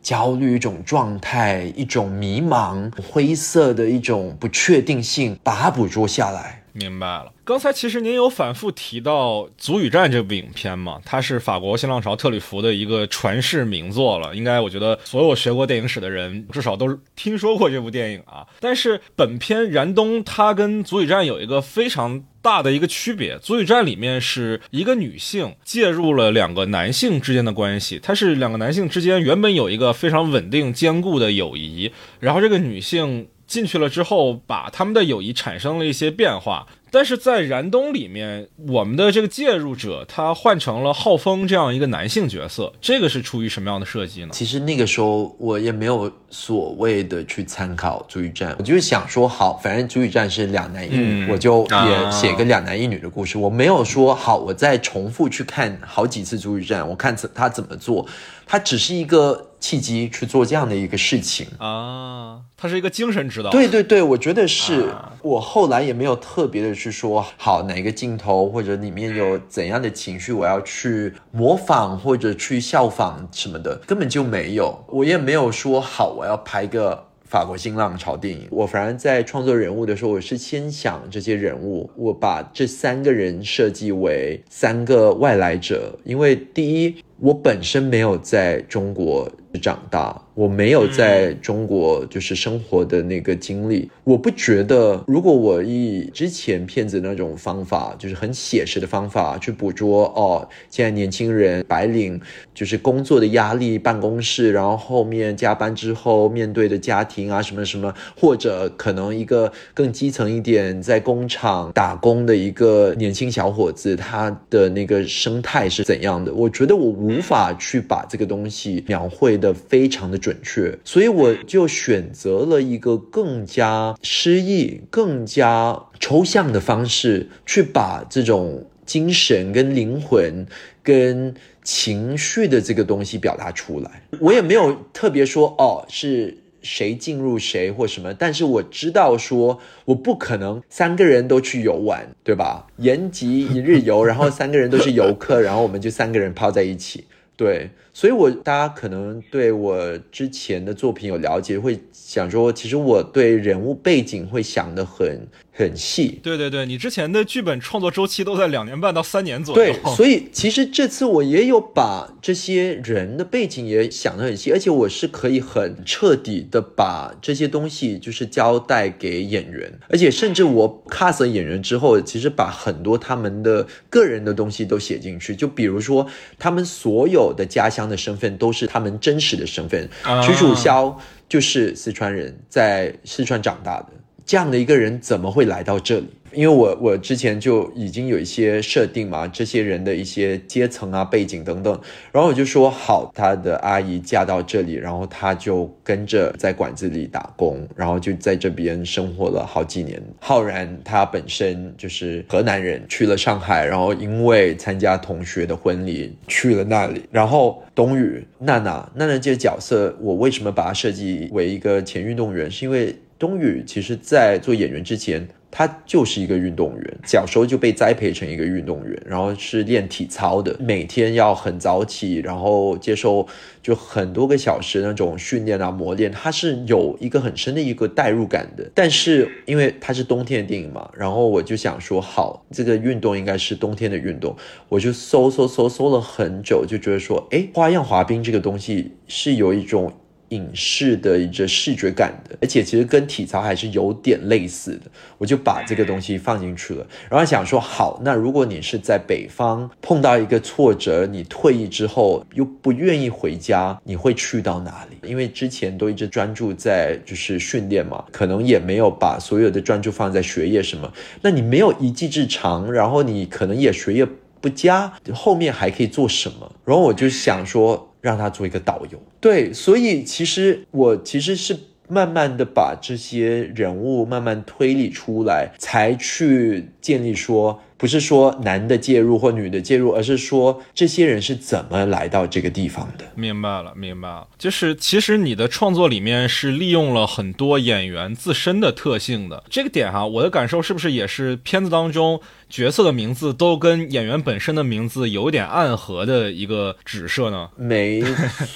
[0.03, 6.57] 焦虑、一种状态、一种迷茫、灰色的一种不确定性，把它捕捉下来。
[6.73, 14.33] 明白了，刚才其实您有反复提到《足与战》这部影片嘛，它是法国新浪潮特吕弗的一个传世名作了。
[14.37, 18.47] 应该我觉得所有学过电影史的人至少都听说过这部电影啊。
[18.61, 33.29] 但是本片燃冬它跟《足与战》有一个非常大的一个区别，《足以战》里面是一个女性介入了两个男性之间的关系，它是两个男性之间原本有一个非常稳定坚固的友谊，然后这个女性。
[33.51, 36.69] 进去了之后，把他们的友谊产生了一些变化。
[36.93, 44.29] 但是在燃冬里面，我们的这个介入者他换成了浩峰这样一个男性角色，这个是出于什么样的设计呢？
[44.33, 53.37] 其实那个时候我也没有所谓的去参考《足语战》，我就是想说，好，反正《足语战》是两男一女，我就也写个两男一女的故事。
[53.37, 58.07] 我没有说好，我再重复去看好几次《足语战》，我看他怎么做，
[58.47, 59.50] 他只是一个。
[59.61, 63.51] 契机去做这样的一个事情啊，它是一个精神指导。
[63.51, 64.89] 对对对，我觉得是
[65.23, 74.83] 我后来也没有特别的去说好哪个镜头或者里面有怎样的情绪，我要去模仿或者去效仿什么的，根本就没有。
[74.89, 78.49] 我也没有说好我要拍个法国新浪潮电影。
[78.51, 86.97] 我反而在创作人物的时候，我是先想这些人物，我把这三个人设计为三个外来者，因为第一。
[87.21, 89.31] 我本身没有在中国
[89.63, 90.21] 长大。
[90.33, 102.19] 我没有在中国就是生活的那个经历，我不觉得如果我以之前骗子那种方法，就是很写实的方法去捕捉哦，现在年轻人白领
[102.55, 116.33] 就是工作的压力，办公室，然后后面加班之后面对的家庭啊什么什么，或者可能一个更基层一点，在工厂打工的一个年轻小伙子，他的那个生态是怎样的？
[116.33, 120.21] 我觉得我无无法去把这个东西描绘的非常的。
[120.21, 130.47] 准确，所以我就选择了一个更加诗意、更加抽象的方式，去把这种精神、跟灵魂、
[130.83, 134.03] 跟情绪的这个东西表达出来。
[134.21, 142.67] 我也没有特别说哦是谁进入谁或什么，但是我知道说我不可能三个人都去游玩，对吧？
[142.77, 147.05] 延吉一日游，然后三个人都是游客，然后我们就三个人泡在一起。
[147.37, 155.27] 对，所以我大家可能对我之前的作品有了解，会想说，其实我对人物背景会想得很
[155.61, 156.19] 很细。
[156.23, 159.63] 对对对，你之前的剧本创作周期都在两年半到三年左右。
[159.63, 176.07] 对，所以其实这次我也有把这些人的背景也想得很细，而且我是可以很彻底的把这些东西就是交代给演员，而且甚至我 cast 演员之后，其实把很多他们的个人的东西都写进去，就比如说
[176.39, 179.89] 他们所有的家乡的身份都是他们真实的身份，
[180.23, 183.89] 曲楚萧就是四川人，在四川长大的，
[184.31, 186.07] 这样的一个人怎么会来到这里？
[186.33, 191.81] 因为我我之前就已经有一些设定嘛，这些人的一些阶层啊、背景等等，
[192.13, 200.01] 然后我就说好，他的阿姨嫁到这里，然后他就跟着在馆子里打工，然后就在这边生活了好几年。
[200.21, 212.49] 浩然他本身就是河南人，去了上海，然后因为参加同学的婚礼去了那里，然后冬雨娜娜娜娜这个角色，我为什么把它设计为一个前运动员？
[212.49, 215.29] 是因为冬雨其实在做演员之前。
[215.53, 223.27] 他就是一个运动员，小时候就被栽培成一个运动员，然后是练体操的，每天要很早起，然后接受
[223.61, 228.71] 就很多个小时那种训练啊磨练，他是有一个很深的一个代入感的。
[228.73, 234.37] 但是因为它是冬天的电影嘛，然后我就想说，好，这个运动应该是冬天的运动，
[234.69, 239.93] 我就搜搜搜搜了很久，就觉得说，哎，花样滑冰这个东西是有一种。
[240.31, 246.87] 影视的一个视觉感的，而且其实跟体操还是有点类似的，我就把这个东西放进去了。
[247.09, 255.09] 然后想说，好，那如果你是在北方碰到一个挫折，你退役之后又不愿意回家，你会去到哪里？
[255.09, 260.93] 因为之前都一直专注在就是训练嘛，可能也没有把所有的专注放在学业什么。
[261.23, 264.07] 那你没有一技之长，然后你可能也学业
[264.41, 266.51] 不佳，后面还可以做什么？
[266.65, 267.87] 然后我就想说。
[268.03, 271.55] 让他做一个导游，对，所以其实我其实是
[271.87, 277.61] 慢慢的把这些人物慢慢推理出来，才去建立说。
[277.77, 283.05] 不是说男的介入或女的介入，而是说这些人是怎么来到这个地方的。
[283.15, 284.29] 明白了，明白了。
[284.39, 297.49] 就是其实你的创作里面是利用了很多演员自身的特性的这个点哈，我的感受是不是也是片子当中角色的名字都跟演员本身的名字有点暗合的一个指涉呢？
[297.57, 298.03] 没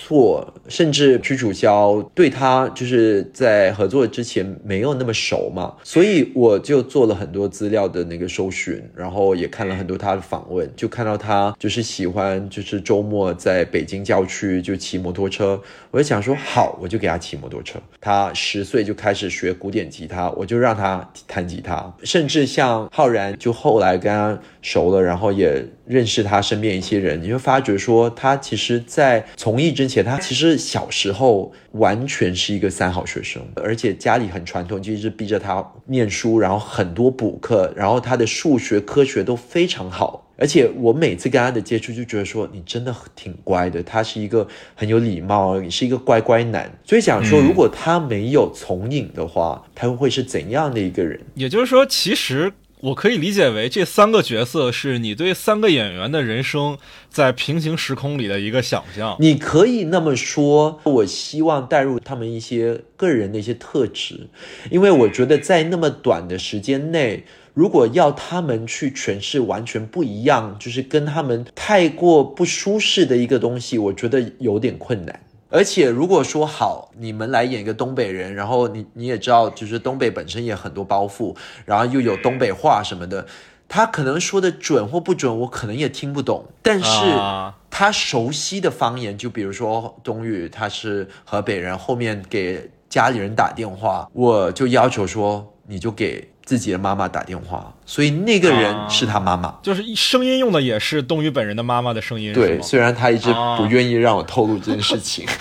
[0.06, 9.14] 错，甚至屈楚萧对他就是在合作之前没有那么熟嘛，所以我就做了很多资料的那个搜寻，然后。
[9.14, 15.60] 然后也看了很多他的访问，就看到他就是喜欢，就是周末在北京郊区就骑摩托车。
[15.92, 17.78] 我就想说，好，我就给他骑摩托车。
[18.00, 21.94] 他十岁就开始学古典吉他，我就让他弹吉他。
[22.02, 39.04] 甚至像浩然，就后来跟他熟了，然后也认识他身边一些人，你就发觉说，他其实，在从艺之前，他其实小时候完全是一个三好学生，而且家里很传统，就一直逼着他念书，然后很多补课，然后他的数学科。
[39.04, 46.72] 学都非常好，而且我每次跟他的接触就觉得说你真的挺乖的，他是一个很有礼貌，你是一个乖乖男。
[46.84, 51.20] 所以想说，如果他没有从影的话，他会是怎样的一个人？
[51.34, 52.50] 也就是说，其实
[52.84, 56.76] 我可以理解为这三个角色是你对三个演员的人生
[57.08, 59.16] 在平行时空里的一个想象。
[59.20, 64.28] 你可以那么说，我希望带入他们一些个人的一些特质，
[64.70, 67.24] 因为我觉得在那么短的时间内。
[67.54, 75.20] 如果要他们去诠释完全不一样，就是跟他们太过不舒适的一个东西，我觉得有点困难。
[75.54, 83.24] 而且如果说好，你们来演一个东北人，然后你你也知道，就是东北本身也很多包袱，然后又有东北话什么的，
[83.68, 86.46] 他可能说的准或不准，我可能也听不懂。
[86.60, 86.90] 但是
[87.70, 96.33] 他熟悉的方言，就比如说冬雨，他是河北人，后面给家里人打电话，我就要求说，你就给。
[96.44, 102.32] 自己的妈妈打电话，所以那个人是他妈妈，就是声音用的也是冬雨本人的妈妈的声音。
[102.32, 105.26] 对，虽然他一直不愿意让我透露这件事情。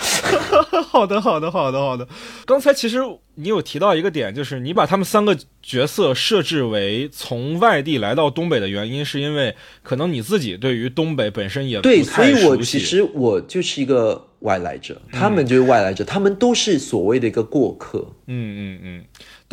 [0.88, 2.06] 好的，好的，好的，好的。
[2.46, 2.98] 刚才其实
[3.34, 18.06] 你有提到一个点，就是你把他们三个角色设置为从外地来到东北的原因，是因为可能你自己对于东北本身也对，所以我其实我就是一个外来者，他们就是外来者，他们都是所谓的一个过客。
[18.26, 19.04] 嗯嗯嗯。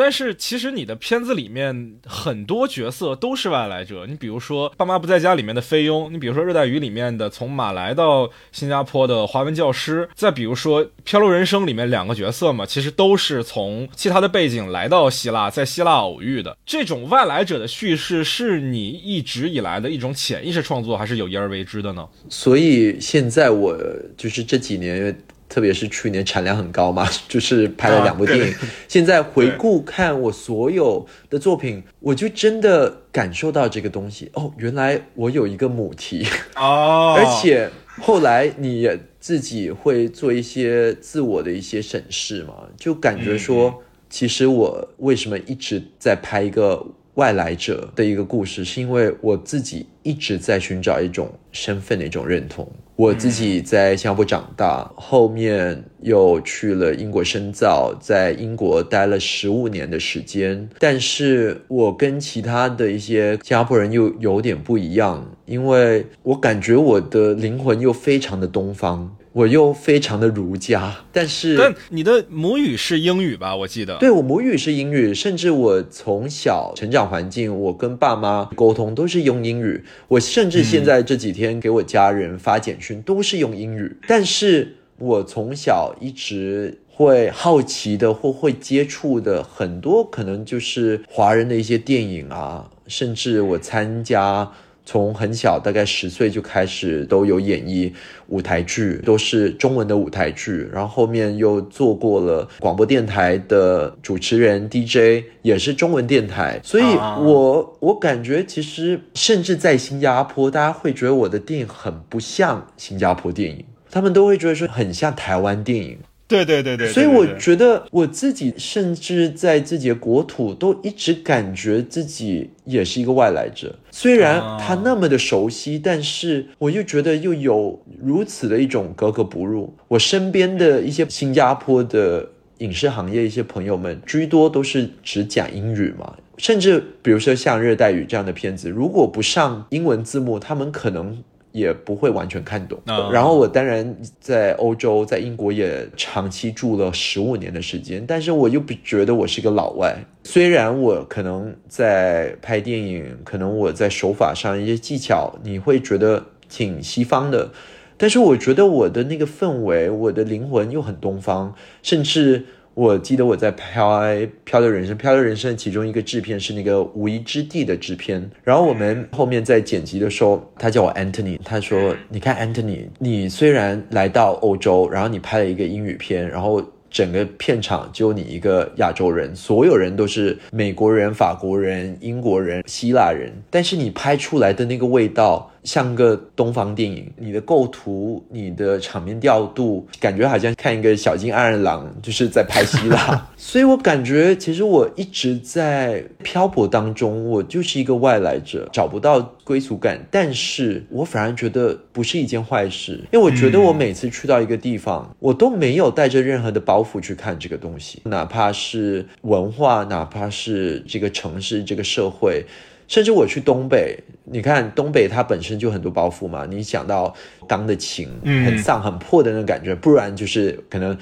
[0.01, 16.57] 但是其实你的片子里面很多角色都是外来者，你比如说《爸妈不在家》里面的菲佣，你比如说《热带鱼》里面的从马来到新加坡的华文教师，再比如说《漂流人生》里面两个角色嘛，其实都是从其他的背景来到希腊，在希腊偶遇的。
[16.65, 22.09] 这种外来者的叙事是你一直以来的一种潜意识创作，还是有意而为之的呢？
[22.27, 23.77] 所以现在我
[24.17, 25.15] 就是这几年。
[25.51, 28.55] 特别是去年产量很高嘛， 就是拍了两部电影。
[28.87, 34.31] 现在回顾看我所有的作品，我就真的感受到这个东西。
[34.33, 36.25] 哦，原来我有一个母题。
[36.55, 46.81] 哦， 而且后来你也自己会做一些自我的一些审视嘛，就感觉说，其实我为什么一直在拍一个
[47.15, 52.69] 外来者的一个故事，是因为我自己一直在寻找一种身份的一种认同。
[52.95, 60.69] 我自己在新加坡长大，后面又去了英国深造，在英国待了十五年的时间。
[60.77, 69.17] 但是我跟其他的一些新加坡人又有点不一样，因为我感觉我的灵魂又非常的东方。
[69.33, 73.55] 我又非常的儒家，但是但你的母语是英语吧？
[73.55, 79.83] 我记得，对我母语是英语，甚至我从小成长环境，我跟爸妈沟通都是用英语。
[80.09, 83.95] 我甚至现在这几天给我家人发简讯都是用英语。
[84.05, 94.51] 但是我从小一直会好奇的或会接触的很多，可能就是华人的一些电影啊，甚至我参加。
[94.85, 97.91] 从很小，大概十岁就开始都有演绎
[98.27, 100.67] 舞台剧，都是中文的舞台剧。
[100.73, 106.59] 然后后面又做过了广播电台的主持人 DJ，也是中文电台。
[106.63, 115.97] 所以，我我感觉其实甚至在新加坡，大家会觉得我的电影很不像新加坡电影，他们都会觉得说很像台湾电影。
[116.31, 123.75] 对对对对，所以我觉得我自己甚至在自己的国土都一直感觉自己也是一个外来者。
[123.91, 129.73] 虽然他那么的熟悉，但是我又觉得又有如此的一种格格不入。
[129.89, 132.27] 我身边的一些新加坡的
[132.59, 141.21] 影视行业一些朋友们，居多都是只讲英语嘛，甚至比如说像《热带雨》这样的片子，如果不上英文字幕，他们可能。
[141.51, 142.79] 也不会完全看懂。
[143.11, 149.95] 然后我当然在欧洲，在英国也长期住了十五年的时间，但是我又不觉得我是个老外。
[150.23, 157.49] 虽然我可能在拍电影，可能我在手法上一些技巧，你会觉得挺西方的，
[157.97, 162.45] 但是我觉得我的那个氛围，我的灵魂又很东方，甚至。
[162.73, 168.29] 我记得我在拍《漂流人生》，《漂流人生》其中一个制片是那个《无依之地》的制片。
[168.43, 193.29] 然后我们后面在剪辑的时候，他叫我 Anthony，他说：“你看，Anthony，你虽然来到欧洲，然后你拍了一个英语片，然后整个片场只有你一个亚洲人，所有人都是美国人、法国人、英国人、希腊人，但是你拍出来的那个味道。”像个东方电影，你的构图、你的场面调度，感觉好像看一个小金二郎就是在拍希腊。
[193.37, 199.99] 所以我感觉，其实我一直在漂泊当中，我就是一个外来者，找不到归属感。
[200.09, 212.45] 但是我反而觉得不是一件坏事，因为我觉得我每次去到一个地方，我都没有带着任何的包袱去看这个东西，哪怕是文化，哪怕是这个城市、这个社会。
[212.91, 216.45] 甚至我去东北，你看东北它本身就很多包袱嘛。
[216.45, 217.15] 你想到
[217.47, 220.95] 钢的琴，很丧很破的那种感觉，不然就是可能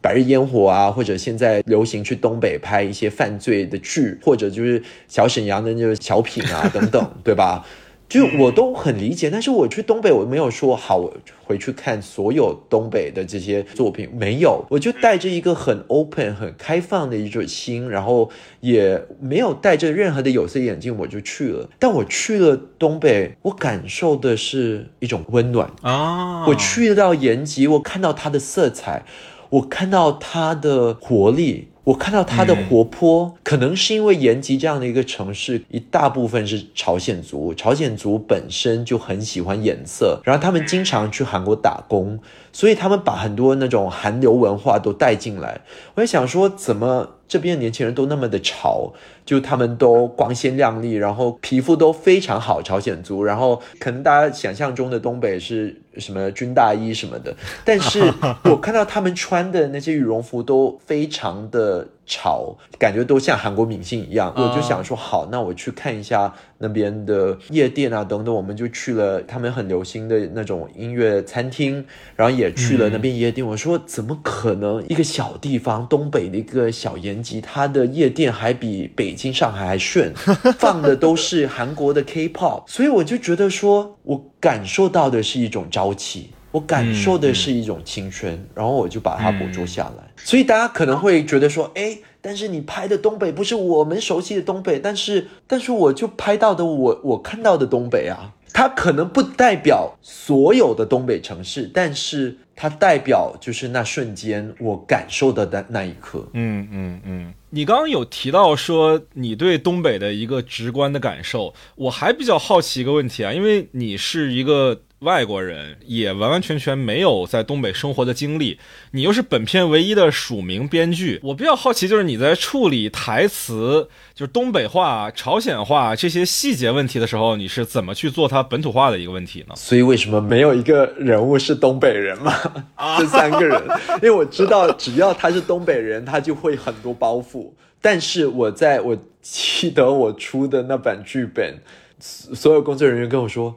[0.00, 7.66] 白日烟火啊，或者现在流行去东北拍一些犯罪的剧，或者就是小沈阳的那个小品啊 等等，对吧？
[8.12, 11.10] 就我都很理解，但是我去东北，我没有说好
[11.42, 18.28] 回去看所有东北的这些作品，没有，我就带着一个很 open、很开放的一种心，然后
[18.60, 21.66] 也没有带着任何的有色眼镜，我就去了。
[21.78, 26.46] 但我去了东北，我感受的是一种温暖啊！
[26.46, 29.06] 我去到延吉，我看到它的色彩，
[29.48, 31.68] 我看到它的活力。
[31.84, 42.20] 我看到他的活泼，可能是因为延吉这样的一个城市，一大部分是朝鲜族，朝鲜族本身就很喜欢颜色，然后他们经常去韩国打工，
[42.52, 45.62] 所以他们把很多那种韩流文化都带进来。
[45.94, 48.92] 我在想说，怎么这边的年轻人都那么的潮？
[49.26, 58.12] 就他们都光鲜亮丽，然后皮肤都非常好，朝鲜族，然后可能大家想象中的东北是什么军大衣什么的，但是
[58.44, 64.32] 我看到他们穿的那些羽绒服都非常的潮，感觉都像韩国明星一样。
[64.36, 68.34] 我就想说，好，那我去看一下那边的夜店啊等等。
[68.34, 71.84] 我们就去了他们很流行的那种音乐餐厅，
[72.16, 73.46] 然后也去了那边夜店。
[73.46, 80.12] 我说，怎么可能一个小地方，东北的一个小延吉，它的夜店还比北京、上海还炫，
[80.58, 82.64] 放的都是韩国的 K-pop。
[82.66, 86.30] 所以我就觉得说，我感受到的是一种朝气。
[86.52, 90.04] 我感受的是一种青春，然后我就把它捕捉下来。
[90.16, 106.28] 所以大家可能会觉得说，哎，但是你拍的东北不是我们熟悉的东北，但是，但是我就拍到的我我看到的东北啊，它可能不代表所有的东北城市，但是它代表就是那瞬间我感受的那那一刻。
[106.34, 114.82] 嗯嗯嗯，你刚刚有提到说你对东北的一个直观的感受，我还比较好奇一个问题啊，因为你是一个。
[115.02, 118.58] 外国人也完完全全没有在东北生活的经历，
[118.92, 129.54] 你又是本片唯一的署名编剧，我比较好奇，就是你在处理台词，就是东北话、朝鲜话这些细节问题的时候，你是怎么去做它本土化的一个问题呢？
[129.56, 132.32] 所以为什么没有一个人物是东北人嘛？
[132.98, 133.60] 这三个人，
[133.96, 137.50] 因为我知道只要他是东北人，他就会很多包袱。
[137.80, 141.58] 但是我在我记得我出的那版剧本，
[141.98, 143.56] 所有工作人员跟我说。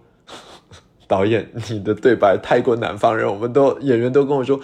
[1.07, 4.59] 导演，你的对白太过南方人，我们都演员都跟我说，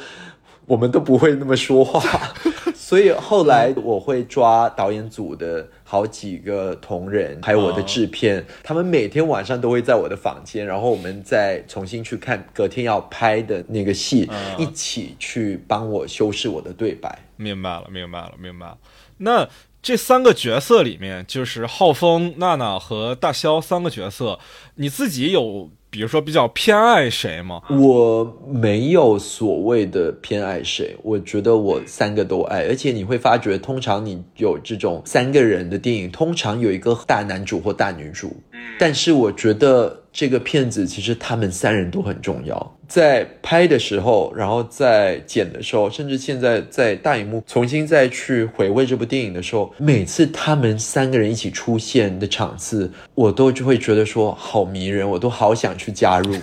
[0.66, 2.02] 我们都不会那么说话。
[2.76, 17.18] 所以后来我会抓导演组的好几个同仁，还有我的制片，他们每天晚上都会在我的房间，然后我们再重新去看隔天要拍的那个戏，一起去帮我修饰我的对白。
[17.38, 18.78] 明白了，明白了，明白了。
[19.20, 19.48] 那
[19.82, 24.38] 这三个角色里面，就是浩峰、娜娜和大肖三个角色，
[24.76, 25.70] 你自己有？
[25.92, 27.62] 比如说，比较偏爱谁吗？
[27.70, 32.64] 我没有所谓的偏爱谁，我觉得我三个都爱。
[32.64, 38.34] 而且你会发觉，通常你有这种三个人的电影，通常有一个大男主或大女主。
[38.80, 39.98] 但是我觉得。
[40.14, 56.36] 这个片子其实他们三人都很重要，在拍的时候，然后在剪的时候，甚至现在在大荧幕重新再去回味这部电影的时候，每次他们三个人一起出现的场次，我都就会觉得说好迷人，我都好想去加入。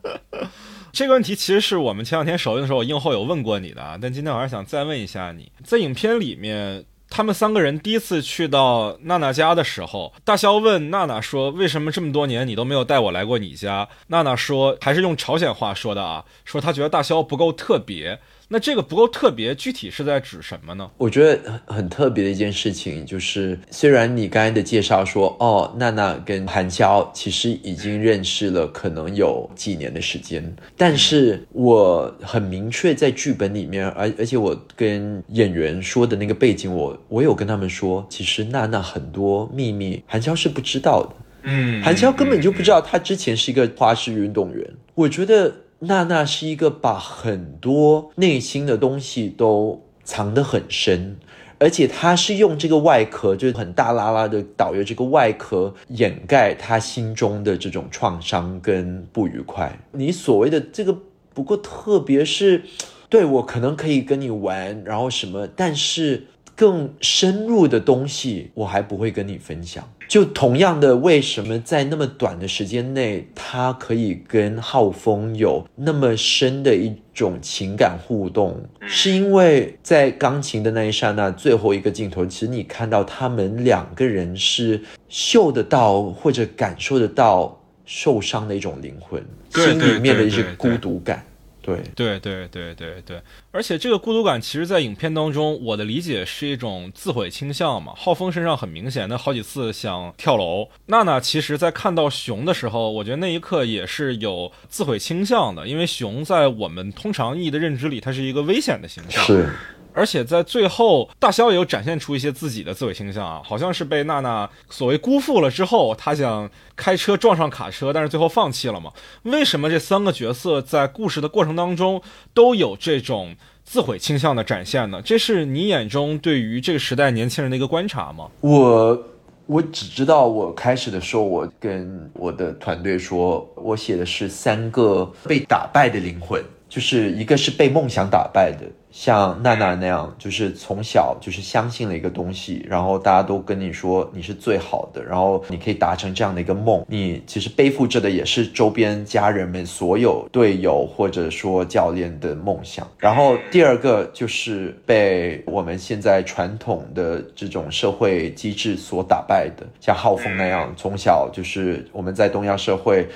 [0.90, 6.86] 这个问题其实是我们前两天首映的时候，我映后有问过你的啊，但今天我还是想再问一下你，在影片里面。
[7.08, 18.18] 他们三个人第一次去到娜娜家的时候，大肖问娜娜说：“为什么这么多年你都没有带我来过你家？”娜娜说：“还是用朝鲜话说的啊，说她觉得大肖不够特别。”
[18.48, 20.88] 那这个不够特别，具体是在指什么呢？
[20.98, 41.16] 我觉得很很特别的一件事情，就是虽然你刚才的介绍说，哦，娜娜跟韩潇其实已经认识了，可能有几年的时间，但是我很明确在剧本里面，而而且我跟演员说的那个背景，我我有跟他们说，其实娜娜很多秘密，韩潇是不知道的。
[41.42, 44.64] 嗯，韩潇根本就不知道他之前是一个花式运动员。
[44.94, 45.52] 我觉得。
[45.80, 51.16] 娜娜是一个把很多内心的东西都藏得很深，
[51.58, 59.78] 而且她是用这个外壳，就是很大拉拉的导游这个外壳掩盖她心中的这种创伤跟不愉快。
[59.92, 60.96] 你所谓的这个
[61.34, 62.62] 不过特别是，
[63.08, 66.26] 对我可能可以跟你玩，然后什么，但是。
[66.58, 69.86] 更深入的东西，我还不会跟你分享。
[70.08, 78.60] 就同样的，为什么在那么短的时间内，他可以跟浩峰有那么深的一种情感互动？
[78.86, 91.24] 是因为在钢琴的那一刹那，最后一个镜头，其实你看到他们两个人是嗅得到或者感受得到受伤的一种灵魂，心里面的一些孤独感。
[91.66, 97.92] 对对对对对对，而且这个孤独感，其实，在影片当中，我的理解是一种自毁倾向嘛。
[97.96, 109.22] 浩峰身上很明显那好几次想跳楼，娜娜其实，在看到熊的时候，我觉得那一刻也是有自毁倾向的，因为熊在我们通常意义的认知里，它是一个危险的形象。
[109.24, 109.50] 是。
[109.96, 118.92] 而且在最后，大肖也有展现出一些自己的自毁倾向啊，好像是被娜娜所谓辜负了之后，他想开车撞上卡车，但是最后放弃了嘛？
[119.22, 122.02] 为什么这三个角色在故事的过程当中
[122.34, 123.34] 都有这种
[123.64, 125.00] 自毁倾向的展现呢？
[125.02, 128.28] 这是你眼中对于这个时代年轻人的一个观察吗？
[128.42, 129.02] 我
[129.46, 136.44] 我只知道，我开始的时候，我跟我的团队说，我写的是三个被打败的灵魂。
[136.68, 138.66] 就是一个是被梦想打败的。
[138.96, 146.82] 像娜娜那样，就是从小就是相信了一个东西，然后大家都跟你说你是最好的，然后你可以达成这样的一个梦。
[146.88, 152.88] 你其实背负着的也是周边家人们所有队友或者说教练的梦想。
[152.96, 163.06] 然后第二个就是被我们现在传统的这种社会机制所打败的，像浩峰那样，从小就是我们在东亚社会。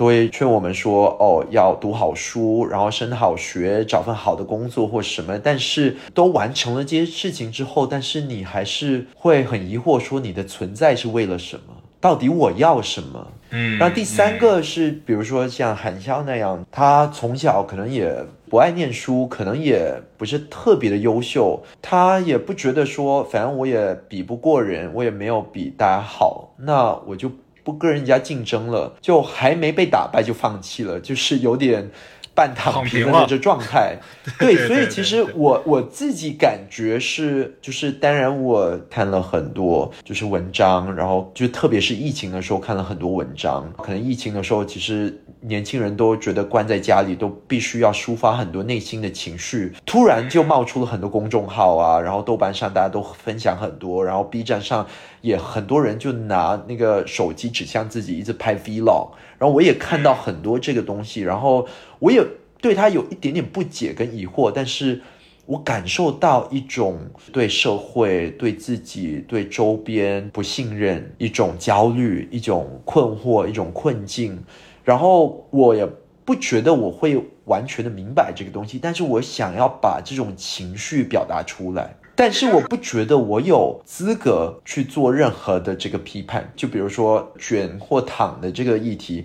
[0.00, 5.38] 都会劝我们说，哦，要读好书，然后升好学，找份好的工作或什么。
[5.38, 11.74] 但是都完成了这些事情之后，但是你还是会很疑惑，说你的存在是为了什么？
[12.00, 13.26] 到底我要什么？
[13.50, 13.76] 嗯。
[13.78, 27.30] 那第三个是，比如说像韩潇那样，他从小可能也不爱念书，可能也不是特别的优秀，他也不觉得说，反正我也比不过人，我也没有比大家好，那我就。
[27.62, 31.90] 不跟人家竞争了，就还没被打败就放弃了，就是有点
[32.34, 33.96] 半躺平的这状态。
[34.38, 43.72] 对，所以其实我我自己感觉是，就是当然我看了很多就是文章，然后就特别是疫情的时候看了很多文章。
[43.78, 54.86] 可能疫情的时候，其实年轻人都觉得关在家里都必须要抒发很多内心的情绪，突然就冒出了很多公众号啊，然后豆瓣上大家都分享很多，然后 B 站上。
[55.22, 61.68] 也很多人就拿那个手机指向自己，一直拍 vlog，然后我也看到很多这个东西，然后
[62.00, 62.26] 我也
[62.60, 65.00] 对他有一点点不解跟疑惑，但是
[65.46, 66.98] 我感受到一种
[67.32, 74.42] 对社会、对自己、对周边不信任，一种焦虑、一种困惑、一种困境，
[74.82, 75.88] 然后我也
[76.24, 81.96] 不觉得我会完全的明白这个东西，但是我想要把这种情绪表达出来。
[82.14, 89.24] 但是我不觉得我有资格去做任何的这个批判，就比如说卷或躺的这个议题，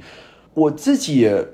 [0.53, 1.45] 我自己也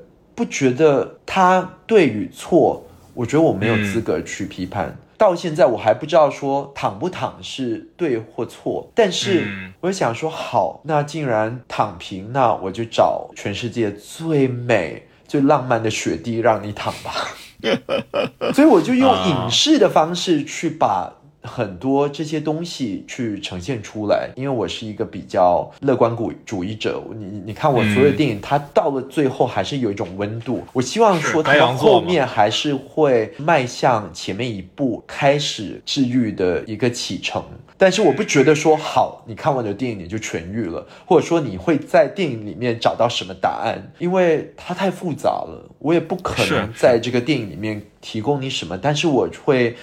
[0.42, 2.84] 不觉得他对与错，
[3.14, 4.98] 我觉得我没有资格去批判。
[5.16, 9.46] 到现在我还不知道说躺不躺是对或错，但是
[9.82, 17.14] 我想说好，那既然躺平，那我就找全世界最美、最浪漫的雪地让你躺吧。
[18.52, 21.14] 所以我就用影视的方式去把。
[21.44, 27.02] 很多这些东西去呈现出来，因为我是一个比较乐观主主义者。
[27.18, 30.64] 你你看我所有电影，它到了最后还是有一种温度。
[30.72, 37.44] 我希望说它后面还是会迈向前面一步，开始治愈的一个启程。
[37.78, 45.68] 但是我不觉得说好，你看完的电影你就痊愈了，或者说你会在电影里面找到什么答案，因为它太复杂了。
[45.80, 49.76] 我也不可能在这个电影里面提供你什么，但是我会。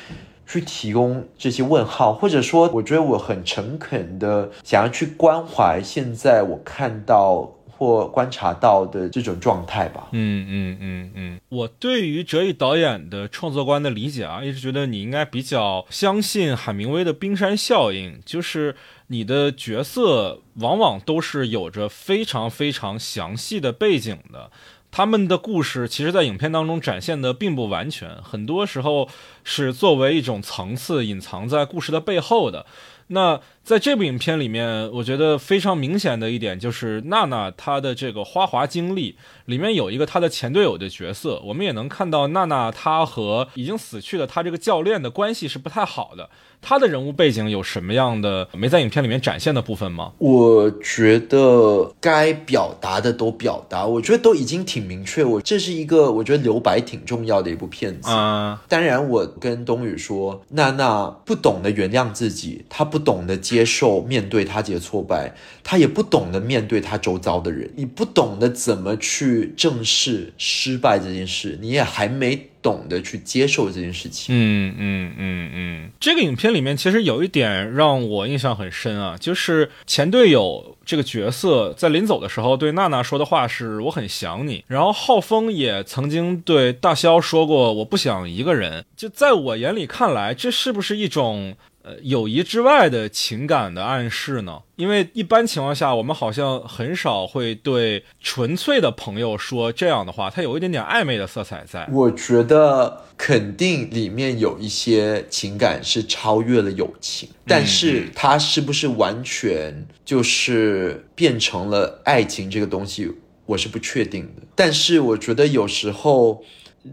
[0.49, 10.09] 去提供这些问号，或者说，我觉得我很诚恳的想要去关怀现在我看到或观察到的这种状态吧。
[10.13, 18.75] 嗯嗯嗯嗯，我对于哲毅导演的创作观的理解啊，一直觉得你应该比较相信海明威的冰山效应，就是
[19.09, 24.51] 你的角色往往都是有着非常非常详细的背景的。
[24.99, 29.09] 他们的故事其实，在影片当中展现的并不完全，很多时候
[29.45, 32.67] 是作为一种层次隐藏在故事的背后的。
[33.07, 46.31] 那在这部影片里面，我觉得非常明显的一点就是娜娜她的这个花滑经历里面有一个她的前队友的角色，我们也能看到娜娜她和已经死去的她这个教练的关系是不太好的。
[46.63, 50.13] 她的人物背景有什么样的没在影片里面展现的部分吗？
[50.17, 55.23] 我觉得该表达的都表达，我觉得都已经挺明确。
[55.23, 58.65] 我这是一个我觉得留白挺重要的一部片子啊。
[58.67, 65.35] 当然，我跟冬雨说，娜娜不懂得原谅自己，她不懂得接接受面对他自己的挫败，
[65.65, 67.69] 他也不懂得面对他周遭的人。
[67.75, 72.49] 你不懂得怎么去正视失败这件事，你也还没。
[72.61, 74.35] 懂得去接受这件事情。
[74.35, 88.85] 嗯嗯嗯嗯，这个影片里面其实有一点让我印象很深啊，就是前队友这个角色在临走的时候对娜娜说的话是“我很想你”，然后浩峰也曾经对大肖说过“我不想一个人”。
[88.97, 91.57] 就在我眼里看来，这是不是一种？
[92.03, 94.61] 友谊之外的情感的暗示呢？
[94.77, 101.89] 因为一般情况下，我们好像很少会对纯粹的朋友说这样的话，它有一点点暧昧的色彩在。
[101.93, 113.11] 我觉得肯定里面有一些情感是超越了友情，但是它是不是完全就是变成了爱情这个东西，
[113.47, 114.43] 我是不确定的。
[114.55, 116.45] 但是我觉得有时候。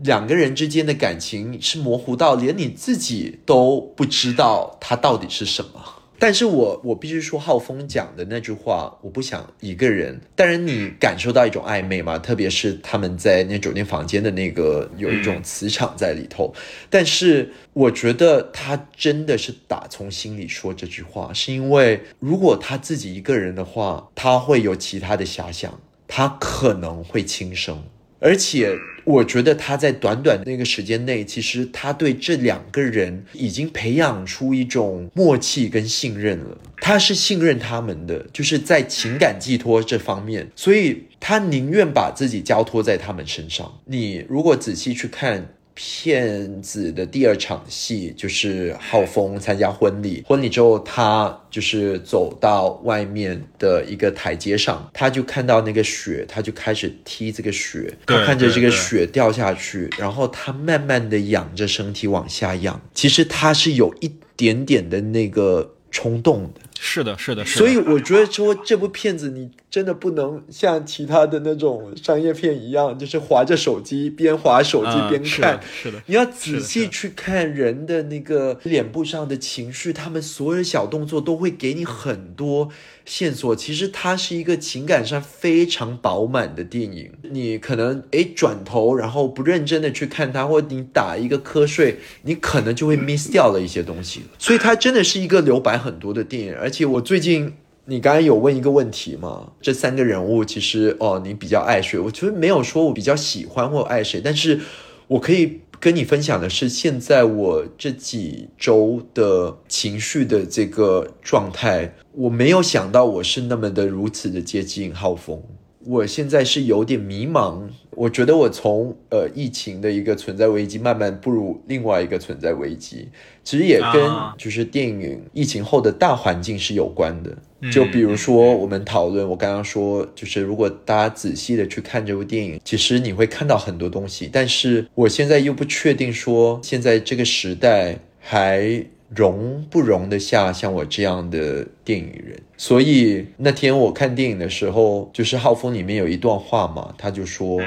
[0.04, 5.94] 两个人之间的感情是模糊到连你自己都不知道它到底是什么。
[6.18, 10.22] 但是我我必须说，浩峰讲的那句话，我不想一个人。
[10.34, 16.54] 当然，你感受到一种暧昧嘛，特别是他们在那酒店房间的那个有一种磁场在里头。
[16.90, 25.78] 但是，我觉得他真的是打从心里说这句话，是因为如果他自己一个人的话，他会有其他的遐想，
[26.08, 27.84] 他可能会轻生，
[28.22, 28.78] 而且。
[29.06, 36.58] 我觉得他在短短那个时间内，其实他对这两个人已经培养出一种默契跟信任了。
[36.82, 43.80] 他是信任他们的，就是在情感寄托这方面，所以他宁愿把自己交托在他们身上。
[43.86, 45.48] 你如果仔细去看。
[45.76, 66.62] 骗子的第二场戏就是浩峰参加婚礼，婚礼之后他就是走到外面的一个台阶上，他就看到那个雪，他就开始踢这个雪，他看着这个雪掉下去，然后他慢慢的仰着身体往下仰，其实他是有一点点的那个冲动的。
[66.80, 67.66] 是的，是的，是的。
[67.66, 75.60] 所以我觉得说这部片子，你真的不能像其他的那种商业片一样，就是划着手机边划手机边看。
[75.62, 82.70] 是的，你要仔细去看人的那个脸部上的情绪，他们所有小动作都会给你很多。
[83.04, 96.56] 线索其实它是一个情感上非常饱满的电影，你可能诶转头然后不认真的去看它，或你打一个瞌睡，你可能就会 miss 掉了一些东西所以它真的是一个留白很多的电影。
[96.56, 97.54] 而且我最近
[97.86, 102.00] 你刚才有问一个问题嘛，这三个人物其实哦你比较爱谁？
[102.00, 104.60] 我觉得没有说我比较喜欢或爱谁，但是
[105.08, 105.62] 我可以。
[105.78, 115.40] 跟你分享的是，现在我这几周的情绪的这个状态，我没有想到我是那么的如此的接近浩峰。
[115.86, 123.08] 我现在是有点迷茫，我觉得我从呃疫情的一个存在危机，慢慢步入另外一个存在危机，
[123.44, 127.36] 其实也跟就是电影疫情后的大环境是有关的。
[127.72, 138.86] 就比如说我们讨论，我刚刚说，就是如果大家仔细的去看这部电影，其实你会看到很多东西，但是我现在又不确定说现在这个时代还。
[139.10, 142.40] 容不容得下像我这样的电影人？
[142.58, 147.60] 所以那天我看电影的时候，就是《浩峰》里面有一段话嘛，他就说：“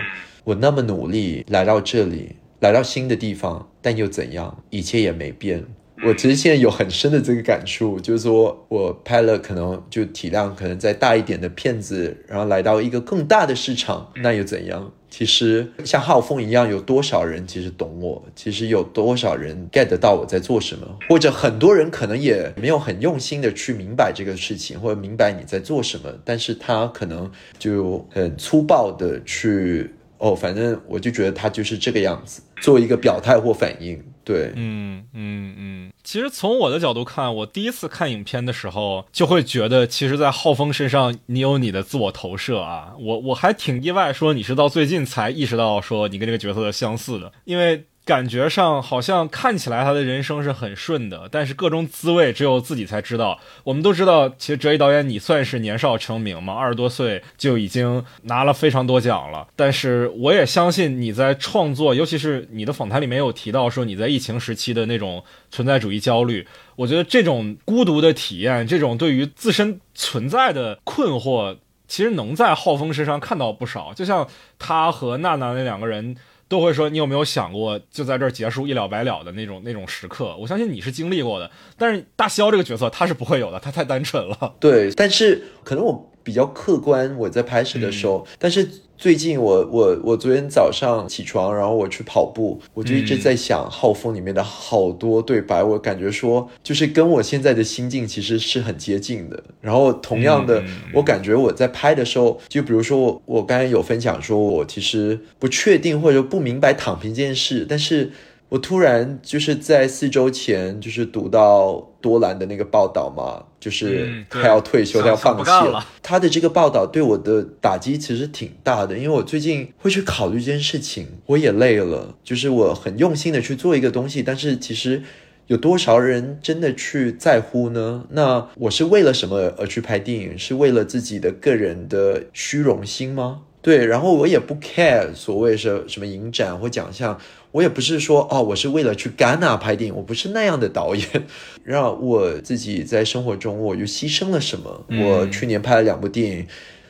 [0.45, 4.63] 我那么努力来到这里，来到新的地方，但又怎样？
[4.71, 5.65] 一切也没变。”
[6.05, 14.93] 我其实现在有很深的这个感触，就是说我拍了可能就体量可能再大一点的片子，然后来到一个更大的市场，那又怎样？
[15.11, 18.23] 其实像浩峰一样，有多少人其实懂我？
[18.37, 20.87] 其实有多少人 get 到我在做什么？
[21.09, 27.29] 或者很多人可能也没有很用心的去明白这个事情，或者明白你在做什么，但是他可能
[27.59, 34.01] 就很粗暴的去哦，反正我就觉得他就是这个样子，做一个表态或反应。
[34.29, 42.93] 对，嗯嗯嗯，其实从我的角度看，我第一次看影片的时候，就会觉得，其实，在浩峰身上，你有你的自我投射啊。
[43.01, 47.87] 我我还挺意外，说你是到最近才意识到，说你跟这个角色的相似的，因为。
[48.09, 53.39] 感觉上好像看起来他的人生是很顺的，但是各种滋味只有自己才知道。
[53.65, 59.47] 我们都知道，其实哲一导演你算是年少成名嘛，二十多岁就已经拿了非常多奖了。
[59.55, 66.49] 但是我也相信你在创作，尤其是你的访谈里面有提到说你在疫情时期的那种存在主义焦虑。
[66.77, 73.93] 我觉得这种孤独的体验，这种对于自身存在的困惑，其实能在浩峰身上看到不少。
[73.93, 74.27] 就像
[74.59, 76.17] 他和娜娜那两个人。
[76.49, 80.37] 都会说你有没有想过就在这儿结束一了百了的那种那种时刻？
[80.37, 84.55] 我相信你是经历过的，但是大肖这个角色他是不会有的，他太单纯了。
[84.59, 86.13] 对，但是可能我。
[86.25, 88.69] 比较客观，我在拍摄的时候，但是
[88.99, 99.41] 最近我我我昨天早上起床，然后我去跑步，我就一直在想《浩峰》里面的好多对白，我感觉说就是跟我现在的心境其实是很接近的。
[99.61, 108.11] 然后同样的，我感觉我在拍的时候，就比如说我我刚才有分享说，我其实不确定或者不明白躺平这件事，但是。
[108.49, 115.87] 我突然就是在四周前，就是读到多兰的那个报道嘛，就是他要退休，他要放弃了。
[116.03, 122.15] 他的这个报道对我的打击其实挺大的，因为我最近会去考虑这件事情，我也累了。
[122.25, 125.03] 就是我很用心的去做一个东西，但是其实
[125.49, 128.07] 有多少人真的去在乎呢？
[128.11, 130.39] 那我是为了什么而去拍电影？
[130.39, 133.43] 是为了自己的个人的虚荣心吗？
[133.61, 137.19] 对，然后我也不 care 所谓是什么影展或奖项。
[137.51, 141.07] 我也不是说哦，我是为了去戛纳拍电影，我不是那样的导演。
[141.65, 144.85] 让我自己在生活中，我又牺牲了什么？
[144.89, 146.47] 我去年拍了两部电影，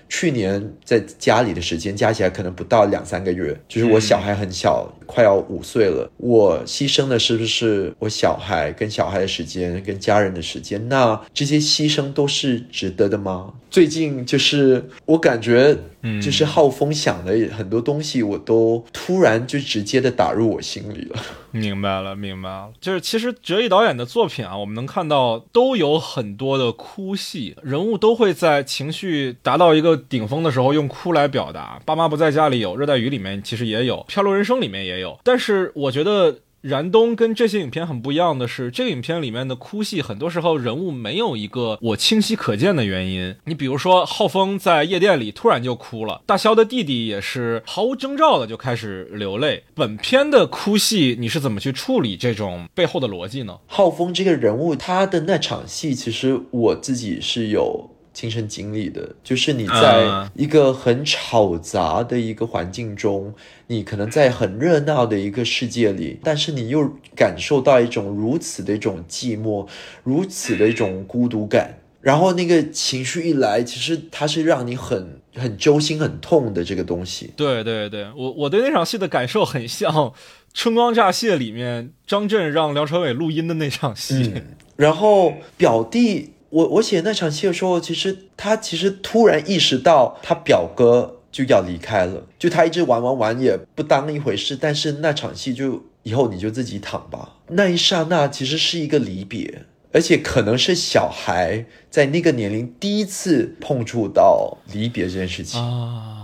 [0.08, 10.88] 去年在家里的时间加起来可能不到两三个月，就是我小孩很小，快要五岁了，我牺牲的是不是我小孩跟小孩的时间，跟家人的时间？
[10.88, 13.52] 那这些牺牲都是值得的吗？
[13.70, 15.76] 最近就是我感觉，
[16.20, 21.20] 就是浩峰想的很多东西，我都突然就直接的打入我心里了。
[21.50, 22.70] 明白了，明白了。
[22.80, 31.80] 就是其实哲毅导演的作品啊，我们能看到都有很多的哭戏，人物都会在情绪达到一个顶峰的时候用哭来表达。
[31.84, 35.18] 爸妈不在家里有，热带雨里面其实也有，漂流人生里面也有。
[35.24, 36.38] 但是我觉得。
[36.60, 43.36] 燃冬跟这些影片很不一样的是，这个影片里面的哭戏，很多时候人物没有一个我清晰可见的原因。
[43.44, 49.62] 你比如说，浩峰在夜店里突然就哭了，大肖的弟弟也是毫无征兆的就开始流泪。
[49.74, 53.58] 本片的哭戏，你是怎么去处理这种背后的逻辑呢？
[53.66, 57.90] 浩峰这个人物，他的那场戏，其实我自己是有。
[58.18, 63.32] 亲身经历的，就是你在一个很吵杂的一个环境中，
[63.68, 69.68] 你可能在很热闹的一个世界里，但是你又感受到一种如此的一种寂寞，
[70.02, 77.32] 如此的一种孤独感，然后那个情绪一来，其实它是让你很很揪心、很痛的这个东西。
[77.36, 79.92] 对对对，我我对那场戏的感受很像
[80.52, 84.42] 《春光乍泄》里面张震让梁朝伟录音的那场戏，
[84.74, 86.32] 然后表弟。
[86.50, 94.56] 我我写那场戏的时候，其实他其实突然意识到他表哥就要离开了，就他一直玩玩玩也不当一回事。
[94.56, 97.36] 但是那场戏就以后你就自己躺吧。
[97.48, 106.17] 那一刹那其实是一个离别，而且可能是小孩在那个年龄第一次碰触到离别这件事情啊。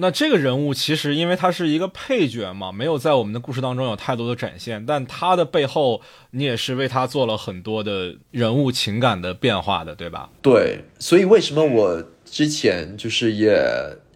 [0.00, 10.30] 那这个人物其实因为他是一个配角嘛，没有在我们的故事当中有太多的展现，但他的背后你也是为他做了很多的人物情感的变化的，对吧？
[10.40, 13.62] 对，所以为什么我之前就是也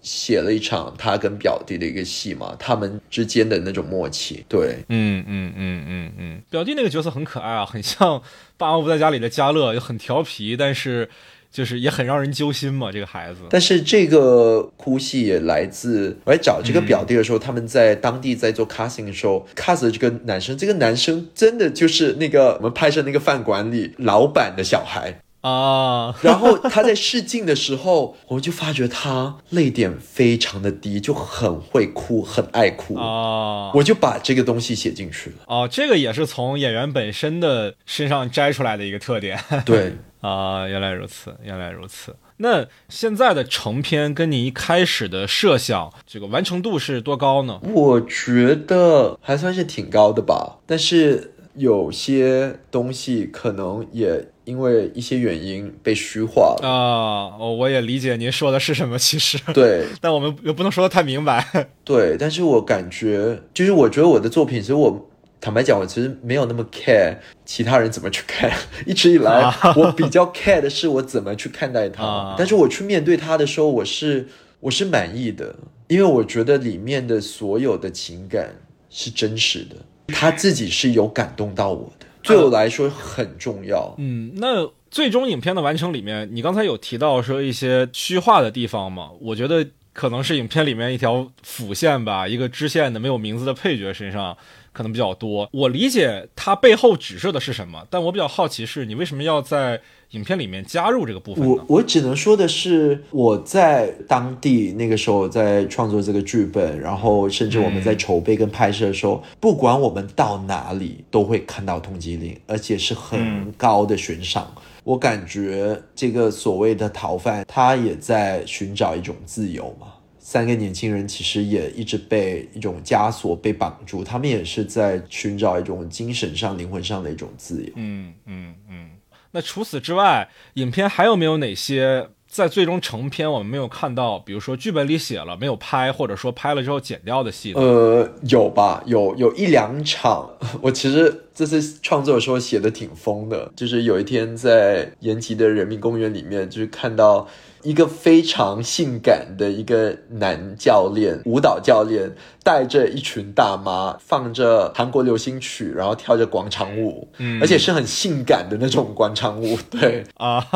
[0.00, 4.42] 写了一场他跟表弟的一个戏嘛，他们之间的那种默契。
[4.48, 8.22] 对，嗯嗯嗯嗯嗯，表弟那个角色很可爱啊，很像
[8.56, 11.10] 爸妈不在家里的家乐，又很调皮，但是。
[11.54, 13.42] 就是也很让人揪心嘛，这个孩子。
[13.48, 26.12] 但是这个哭戏也来自我来找这个表弟的时候，他们在当地在做 casting 的时候，cast 这个男生，这个男生真的就是那个我们拍摄那个饭馆里老板的小孩啊。
[26.22, 33.70] 然后他在试镜的时候，我就发觉他泪点非常的低，就很会哭，很爱哭啊。
[33.74, 35.36] 我就把这个东西写进去了。
[35.46, 39.38] 哦，这个也是从演员本身的身上摘出来的一个特点。
[39.64, 39.92] 对。
[40.26, 42.16] 啊，原来如此，原来如此。
[42.38, 47.60] 那现在的成片跟你一开始的设想，这个完成度是多高呢？
[47.74, 57.36] 我觉得还算是挺高的吧，但是有些东西可能也因为一些原因被虚化了啊。
[57.38, 61.68] 哦，我也理解您说的是什么，其实对， 但我们又不能说的太明白。
[61.84, 65.10] 对，但是我感觉，就是我觉得我的作品，其实我。
[65.44, 67.14] 坦白讲，我其实没有那么 care
[67.44, 68.50] 其他人怎么去看。
[68.86, 72.34] 一直以来，我比较 care 的是我怎么去看待他。
[72.38, 74.26] 但是我去面对他的时候，我是
[74.58, 75.54] 我是满意的，
[75.88, 78.54] 因为我觉得里面的所有的情感
[78.88, 79.76] 是真实的，
[80.14, 83.94] 他自己是有感动到我的，对我来说很重要。
[83.98, 89.10] 嗯，那最终影片的完成里面，你刚才有提到说一些虚化的地方吗？
[89.20, 94.34] 我觉得可能是影片里面一条辅线吧，一个支线的没有名字的配角身上。
[94.74, 101.64] 可能比较多，我理解它背后指涉的是什么，但我比较好奇是你为什么要在影片里面加入这个部分呢？
[101.68, 114.52] 我我只能说的是，我在当地那个时候在创作这个剧本，然后甚至我们在筹备跟拍摄的时候，不管我们到哪里都会看到通缉令，而且是很高的悬赏。
[114.82, 119.86] 我感觉这个所谓的逃犯，他也在寻找一种自由嘛。
[120.26, 127.70] 三个年轻人其实也一直被一种枷锁被绑住，他们也是在寻找一种精神上、灵魂上的一种自由。
[127.76, 128.90] 嗯嗯嗯。
[129.32, 134.18] 那除此之外，影片还有没有哪些在最终成片我们没有看到？
[134.18, 137.52] 比如说剧本里写了没有拍，或者说拍了之后剪掉的戏？
[137.52, 140.30] 呃，有吧，有有一两场。
[140.62, 147.28] 我其实这次创作的时候写的挺疯的，就是有一天在延吉的人民公园里面，就是看到。
[147.64, 160.04] 一个非常性感的一个男教练，舞蹈教练带着一群大妈，放着韩国流行曲，然后跳着广场舞，嗯，而且是很性感的那种广场舞，对。
[160.18, 160.46] 啊，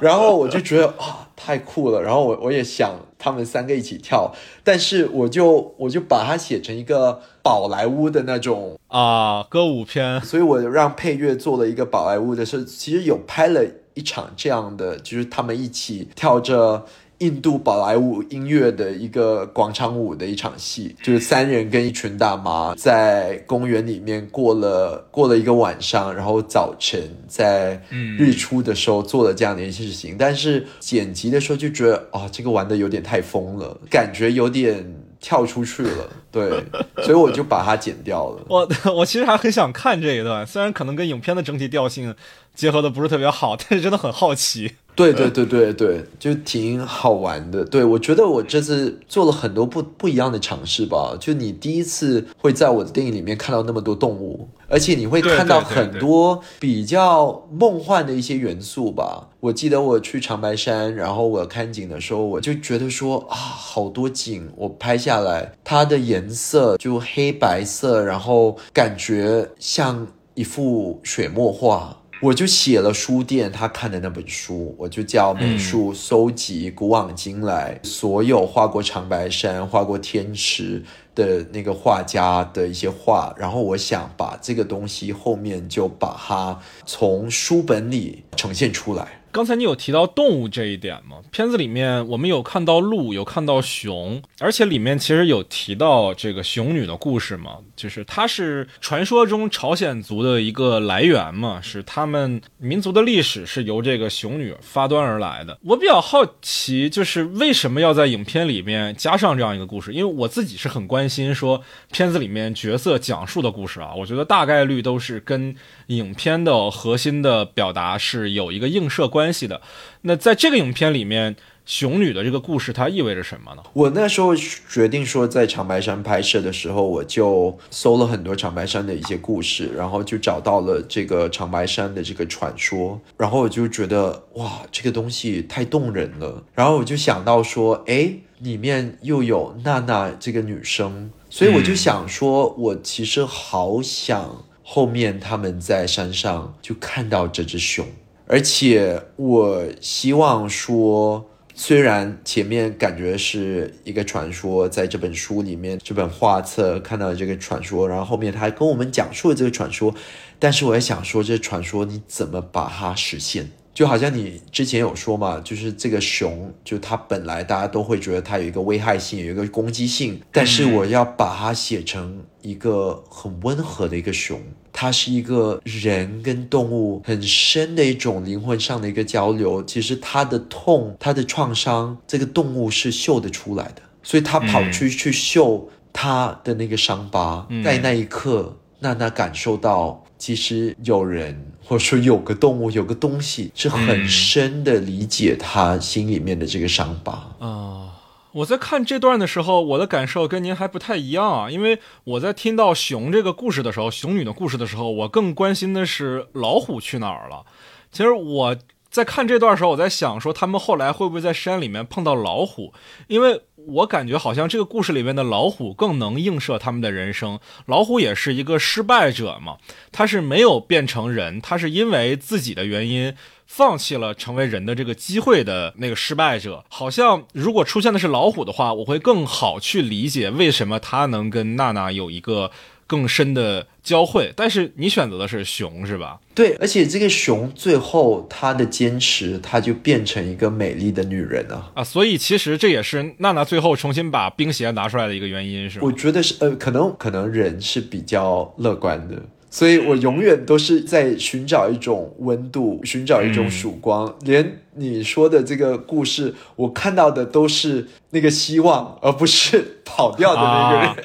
[0.00, 4.32] 然后我就觉得啊，太酷了，然后我我也想他们三个一起跳，
[4.64, 13.62] 但是我就我就把它写成一个宝莱坞的那种啊歌舞片，所以我让配乐做了一个宝莱坞的，是其实有拍了。
[13.98, 16.84] 一场这样的，就是他们一起跳着
[17.18, 30.16] 印度宝莱坞音乐的一个广场舞的一场戏，就是三人跟一群大妈在公园里面过了过了一个晚上，然后早晨在日出的时候做了这样的一些事情。
[30.18, 35.02] 但是剪辑的时候就觉得，哦，这个玩的有点太疯了，感觉有点。
[35.18, 36.62] 跳出去了，对，
[37.02, 38.44] 所以我就把它剪掉了。
[38.48, 42.14] 我 我其实还很想看这一段，虽然可能跟影片的整体调性
[42.54, 44.72] 结合的不是特别好，但是真的很好奇。
[44.96, 47.62] 对对对对对，就挺好玩的。
[47.64, 51.14] 对我觉得我这次做了很多不不一样的尝试吧。
[51.20, 59.28] 就你第一次会在我的电影里面看到那么多动物，而且你会看到很多比较梦幻的一些元素吧。
[59.40, 71.98] 我记得我去长白山，然后我看景的时候，我就觉得说啊，好多景我拍下来，它的颜色就黑白色，然后感觉像一幅水墨画。
[72.20, 80.82] 我就写了书店他看的那本书，我就叫美术搜集古往今来所有画过长白山、画过天池
[81.14, 89.15] 的那个画家的一些画，然后我想把这个东西后面就把它从书本里呈现出来。
[89.36, 91.18] 刚才你有提到动物这一点吗？
[91.30, 105.58] 片子里面我们有看到鹿，有看到熊，而且里面其实有提到这个熊女的故事嘛，就是它是传说中朝鲜族的一个来源嘛，是他们民族的历史是由这个熊女发端而来的。
[105.64, 109.92] 我比较好奇，就是为什么要在影片里面加上这样一个故事？
[109.92, 111.60] 因为我自己是很关心说
[111.92, 115.54] 片子里面角色讲述的故事啊，我觉得大概率都是跟
[115.88, 119.25] 影片的核心的表达是有一个映射关。
[119.26, 119.60] 关系的，
[120.02, 123.62] 那在这个影片里面，熊女的这个故事它意味着什么呢？
[123.72, 147.84] 我那时候决定说，在长白山拍摄的时候，我就搜了很多长白山的一些故事，然后就找到了这个长白山的这个传说，然后我就觉得哇，这个东西太动人了，然后我就想到说，哎，里面又有娜娜这个女生，所以我就想说，我其实好想后面他们在山上就看到这只熊。
[148.26, 159.94] 而且我希望说，虽然前面感觉是一个传说，在这本书里面，这本画册看到这个传说，然后后面他还跟我们讲述了这个传说，
[160.38, 163.50] 但是我也想说，这传说你怎么把它实现？
[163.72, 174.40] 就好像你之前有说嘛，就是这个熊，就它本来大家都会觉得它有一个危害性，有一个攻击性，但是我要把它写成一个很温和的一个熊，
[174.76, 179.64] 它是一个人跟动物很深的一种灵魂上的一个交流。
[179.64, 191.52] 其实它的痛、它的创伤，这个动物是嗅得出来的，所以它跑去去嗅它的那个伤疤，在那一刻，娜娜感受到，其实有人。
[191.68, 197.90] 或者说有个动物，有个东西是很深的理解他心里面的这个伤疤啊！
[198.36, 207.46] 我在看这段的时候，我的感受跟您还不太一样啊，因为我在听到熊这个故事的时候，熊女的故事的时候，我更关心的是老虎去哪儿了。
[207.90, 208.56] 其实我
[208.90, 212.72] 在看这段的时候，我在想说他们后来会不会在山里面碰到老虎，
[213.08, 213.42] 因为。
[213.68, 217.40] 我感觉好像这个故事里面的老虎更能映射他们的人生。
[217.64, 219.56] 老虎也是一个失败者嘛，
[219.90, 223.12] 他是没有变成人，他是因为自己的原因
[223.44, 226.64] 放弃了成为人的这个机会的那个失败者。
[226.68, 232.52] 好像如果出现的是老虎的话，我会更好去理解为什么他能跟娜娜有一个。
[232.86, 236.20] 更深的交汇，但是你选择的是熊，是吧？
[236.34, 241.82] 对，而且这个熊最后他的坚持，他就变成一个美丽的女人了啊！
[241.82, 245.84] 所以其实这也是娜娜最后重新把冰鞋拿出来的一个原因，是吗？
[245.86, 249.16] 我觉得是，呃，可能可能人是比较乐观的，
[249.50, 254.14] 所以我永远都是在寻找一种温度，寻找一种曙光。
[254.20, 260.88] 连你说的这个故事，我看到的都是那个希望，而不是跑掉的那个人。
[260.88, 260.96] 啊，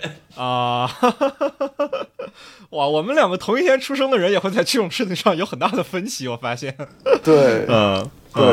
[2.72, 2.88] 哇！
[2.88, 6.28] 我们两个同一天出生的人，也会在这种事情上有很大的分歧。
[6.28, 6.76] 我发现，
[7.24, 8.44] 对，嗯，对。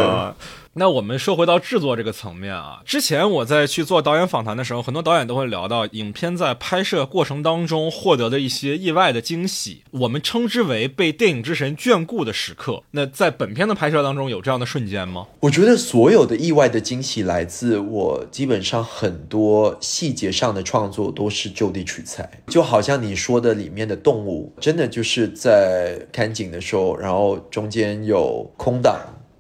[0.79, 12.85] 那我们说回到制作这个层面啊，之前我在去做导演访谈的时候，很多导演都会聊到影片在拍摄过程当中获得的一些意外的惊喜，我们称之为被电影之神眷顾的时刻。
[12.93, 15.27] 那在本片的拍摄当中有这样的瞬间吗？
[15.41, 28.97] 我觉得所有的意外的惊喜来自我，基本上很多细节上的创作都是就地取材，就好像你说的里面的动物，真的就是在看景的时候，然后中间有空档。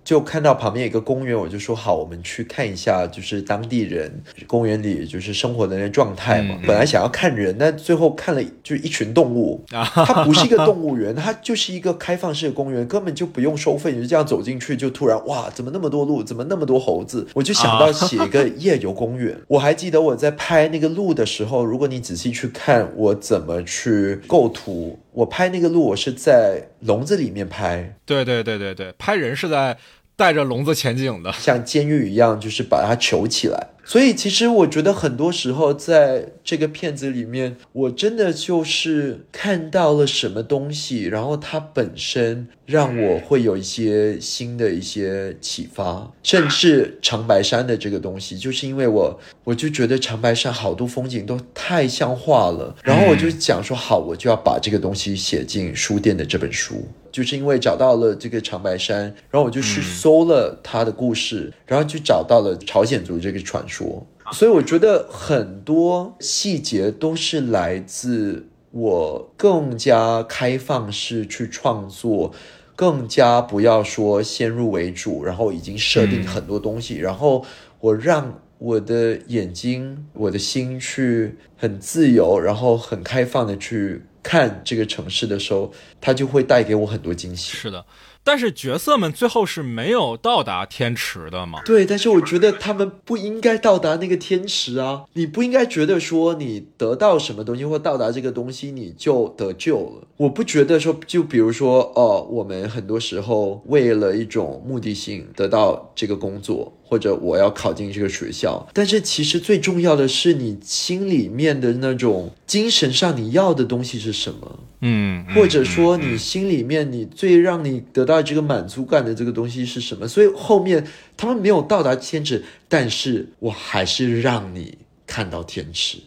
[0.08, 4.10] 就看到旁边有一个公园，我就说好，我们去看一下，就是当地人
[4.46, 6.58] 公园里就是生活的那状态嘛。
[6.66, 9.62] 本来想要看人，但最后看了就是一群动物。
[9.68, 17.28] 它不是一个动物园，它就是一个开放式的公园，根本就不用收费，你就这样走进去，就突然哇，怎么那么多鹿，怎么那么多猴子？
[17.34, 19.38] 我就想到写一个夜游公园。
[19.46, 27.94] 我还记得我在拍那个鹿的时候，如果你仔细去看我怎么去构图，我拍那个鹿，我是在笼子里面拍。
[28.06, 29.76] 对对对对对，拍人是在
[30.18, 33.68] 带着笼子前景的，像监狱一样，就是把它囚起来。
[33.84, 56.86] 所以，其实我觉得很多时候在这个片子里面，我真的就是看到了什么东西，然后它本身让我会有一些新的一些启发，甚至长白山的这个东西，就是因为我我就觉得长白山好多风景都太像画了，然后我就讲说好，我就要把这个东西写进书店的这本书，
[57.18, 64.06] 就是因为找到了这个长白山，然后我就去搜了他的故事，然后就找到了朝鲜族这个传说。
[64.30, 72.32] 所以我觉得很多细节都是来自我更加开放式去创作，
[72.76, 77.44] 更加不要说先入为主，然后已经设定很多东西，然后
[77.80, 85.72] 我让我的眼睛、我的心去很自由，然后很开放的去看这个城市的时候，
[86.02, 87.56] 它就会带给我很多惊喜。
[87.56, 87.86] 是的。
[88.24, 91.62] 但是角色们最后是没有到达天池的嘛？
[91.64, 95.04] 对，但是我觉得他们不应该到达那个天池啊！
[95.14, 100.06] 你不应该觉得说你得到什么东西或到达这个东西你就得救了。
[100.18, 106.70] 我不觉得说，就比如说哦，我们很多时候为了一种目的性得到这个工作。
[106.88, 114.60] 或者我要考进这个学校，但是其实最重要的是你心里面的那种精神上你要的东西是什么？
[114.80, 120.08] 嗯，或者说你心里面你最让你得到这个满足感的这个东西是什么？
[120.08, 125.98] 所以后面他们没有到达天池，但是我还是让你看到天池。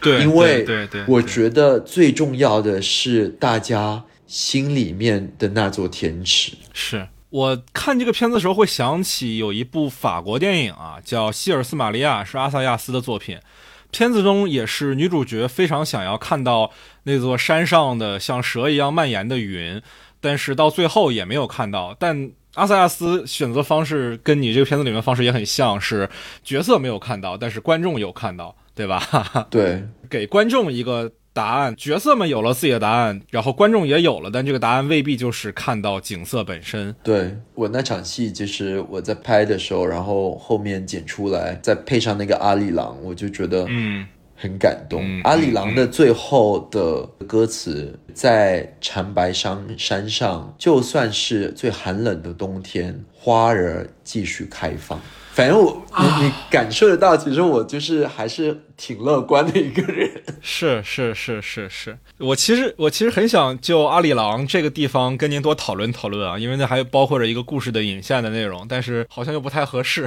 [0.00, 7.06] 对，因为对对，我觉得最重要的是大家心里面的那座天池是。
[7.30, 13.38] 我看这个片子的时候，会想起有一部法国电影啊，叫《希尔斯玛利亚》，是阿萨亚斯的作品。
[13.92, 16.70] 片子中也是女主角非常想要看到
[17.04, 19.80] 那座山上的像蛇一样蔓延的云，
[20.20, 21.96] 但是到最后也没有看到。
[21.98, 26.08] 但阿萨亚斯选择方式跟你这个片子里面方式也很像，是
[26.42, 29.46] 角色没有看到，但是观众有看到，对吧？
[29.50, 31.10] 对， 给观众一个。
[31.40, 36.94] 答案，角色们有了自己的答案，然后观众也有了，但这个答案未必就是看到景色本身。
[37.02, 45.02] 对我那场戏，就是我在拍的时候，然后后面剪出来，再配上那个阿里郎，我就觉得嗯很感动。
[45.22, 55.00] 阿里郎的最后的歌词，在长白山山上，就算是最寒冷的冬天，花儿继续开放。
[55.40, 60.06] 反正我你你感受得到，其实我就是还是挺乐观的一个人。
[60.42, 70.06] 是是是是是，我其实我其实很想就阿里郎这个地方跟您多讨论讨论啊，因为那还包括着一个故事的引线的内容，但是好像又不太合适。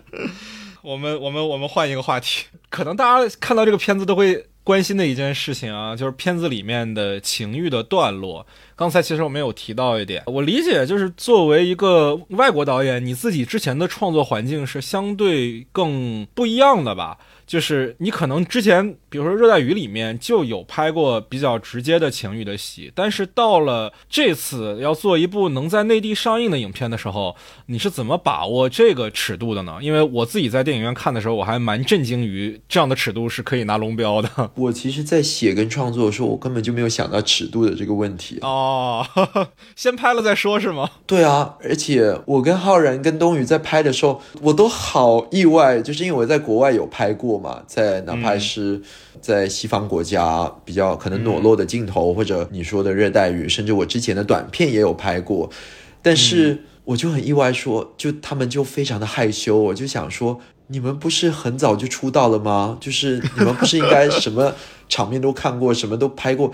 [0.84, 8.46] 我们我们我们换一个话题，可能大家看到这个片子都会关心的一件事情啊，就是片子里面的情欲的段落。
[8.76, 17.18] 刚才其实我没有提到一点，我理解就是作为一个外国导演，你自己之前的创作环境是相对更不一样的吧。
[17.46, 29.76] 就是你可能之前，比如说《热带雨》里面就有拍过比较直接的情欲的戏，但是到了这次要做一部能在内地上映的影片的时候，你是怎么把握这个尺度的呢？
[29.82, 34.50] 因为我自己在电影院看的时候，我还蛮震惊于这样的尺度是可以拿龙标的。
[34.54, 38.63] 我其实，在写跟创作的时候，我根本就没有想到尺度的这个问题哦，
[39.76, 40.90] 先拍了再说，是吗？
[41.06, 47.34] 对啊，而且我跟浩然、跟冬雨在拍的时候，我都好意外，就是因为我在国外有拍过。
[47.34, 48.80] 嘛，在哪怕是
[49.20, 55.50] 在西方国家比较可能裸露的镜头，或者你说的热带雨，甚至我之前的短片也有拍过，
[56.00, 62.76] 但是我就很意外，说就他们就非常的害羞，我就想说，你们不是很早就出道了吗？
[62.80, 64.54] 就是你们不是应该什么
[64.88, 66.50] 场面都看过，什么都拍过？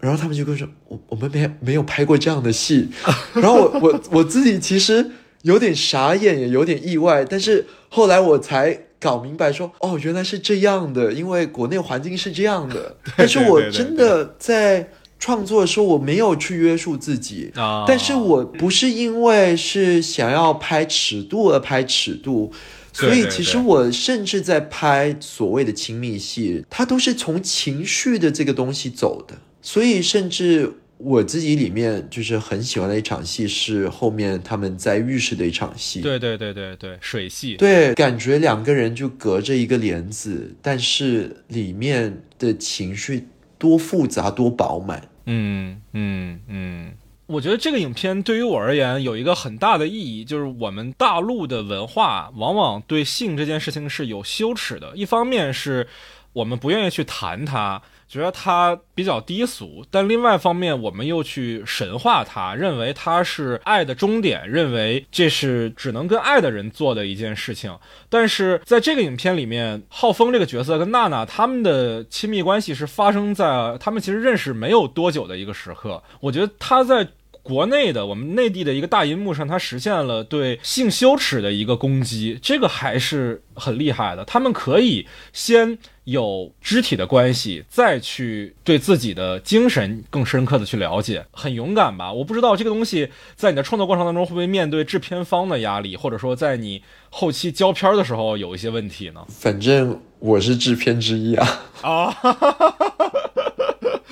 [0.00, 2.88] 然后他们就跟我说，我我们没没有拍过这样的戏。
[3.34, 5.10] 然后我我我自己其实
[5.42, 8.86] 有点傻眼，也有点意外，但是后来我才。
[9.02, 12.94] 搞明白说哦，原来是这样的，因为国内环境是这样的。
[13.18, 14.88] 但是我真的在
[15.18, 17.84] 创作的时候，我没有去约束自己啊。
[17.84, 22.52] 但是我不是因为是想要拍尺度而拍尺度，
[22.92, 29.36] 所以其实我甚至在拍所谓的亲密戏，它都是从情绪的这个东西走的。
[29.60, 30.74] 所以甚至。
[31.04, 36.00] 我自己里面就是很喜欢的一场戏是后面他们在浴室的一场戏。
[36.00, 37.56] 对对对对对，水戏。
[37.56, 43.26] 对，感觉两个人就隔着一个帘子，但是里面的情绪
[43.58, 45.08] 多复杂多饱满。
[45.26, 46.92] 嗯嗯嗯。
[47.32, 54.92] 我觉得这个影片对于我而言有一个很大的意义，就是我们大陆的文化往往对性这件事情是有羞耻的。
[54.94, 55.88] 一方面是
[56.34, 67.74] 我们不愿意去谈它，觉得它比较低俗；但另外一方面，我们又去神化它，认为它是爱的终点，认为这是只能跟爱的人做的一件事情。
[68.10, 76.02] 但是在这个影片里面，浩峰这个角色跟娜娜他们的亲密关系是发生在他们其实认识没有多久的一个时刻。
[76.20, 77.08] 我觉得他在。
[77.42, 84.24] 国内的我们内地的一个大银幕上，它实现了对性羞耻的一个攻击，这个还是很厉害的。
[84.24, 92.12] 他们可以先有肢体的关系，再去对自己的精神更深刻的去了解，很勇敢吧？
[92.12, 99.24] 我不知道这个东西在你的创作过程当中会不会面对制片方的压力，或者说在你后期交片的时候有一些问题呢？
[99.28, 101.48] 反正我是制片之一啊。
[101.82, 102.16] 啊。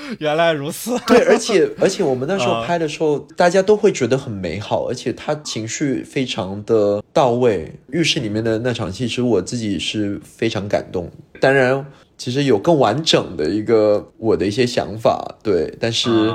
[0.19, 7.73] 原来如此， 对，而且而且我们那时候拍的时候，大家都会觉得很美好，而且他情绪非常的到位。
[7.89, 11.11] 浴室里面的那场戏，其实我自己是非常感动。
[11.41, 11.85] 当然，
[12.19, 16.33] 其实有更完整的一个我的一些想法，对，但是。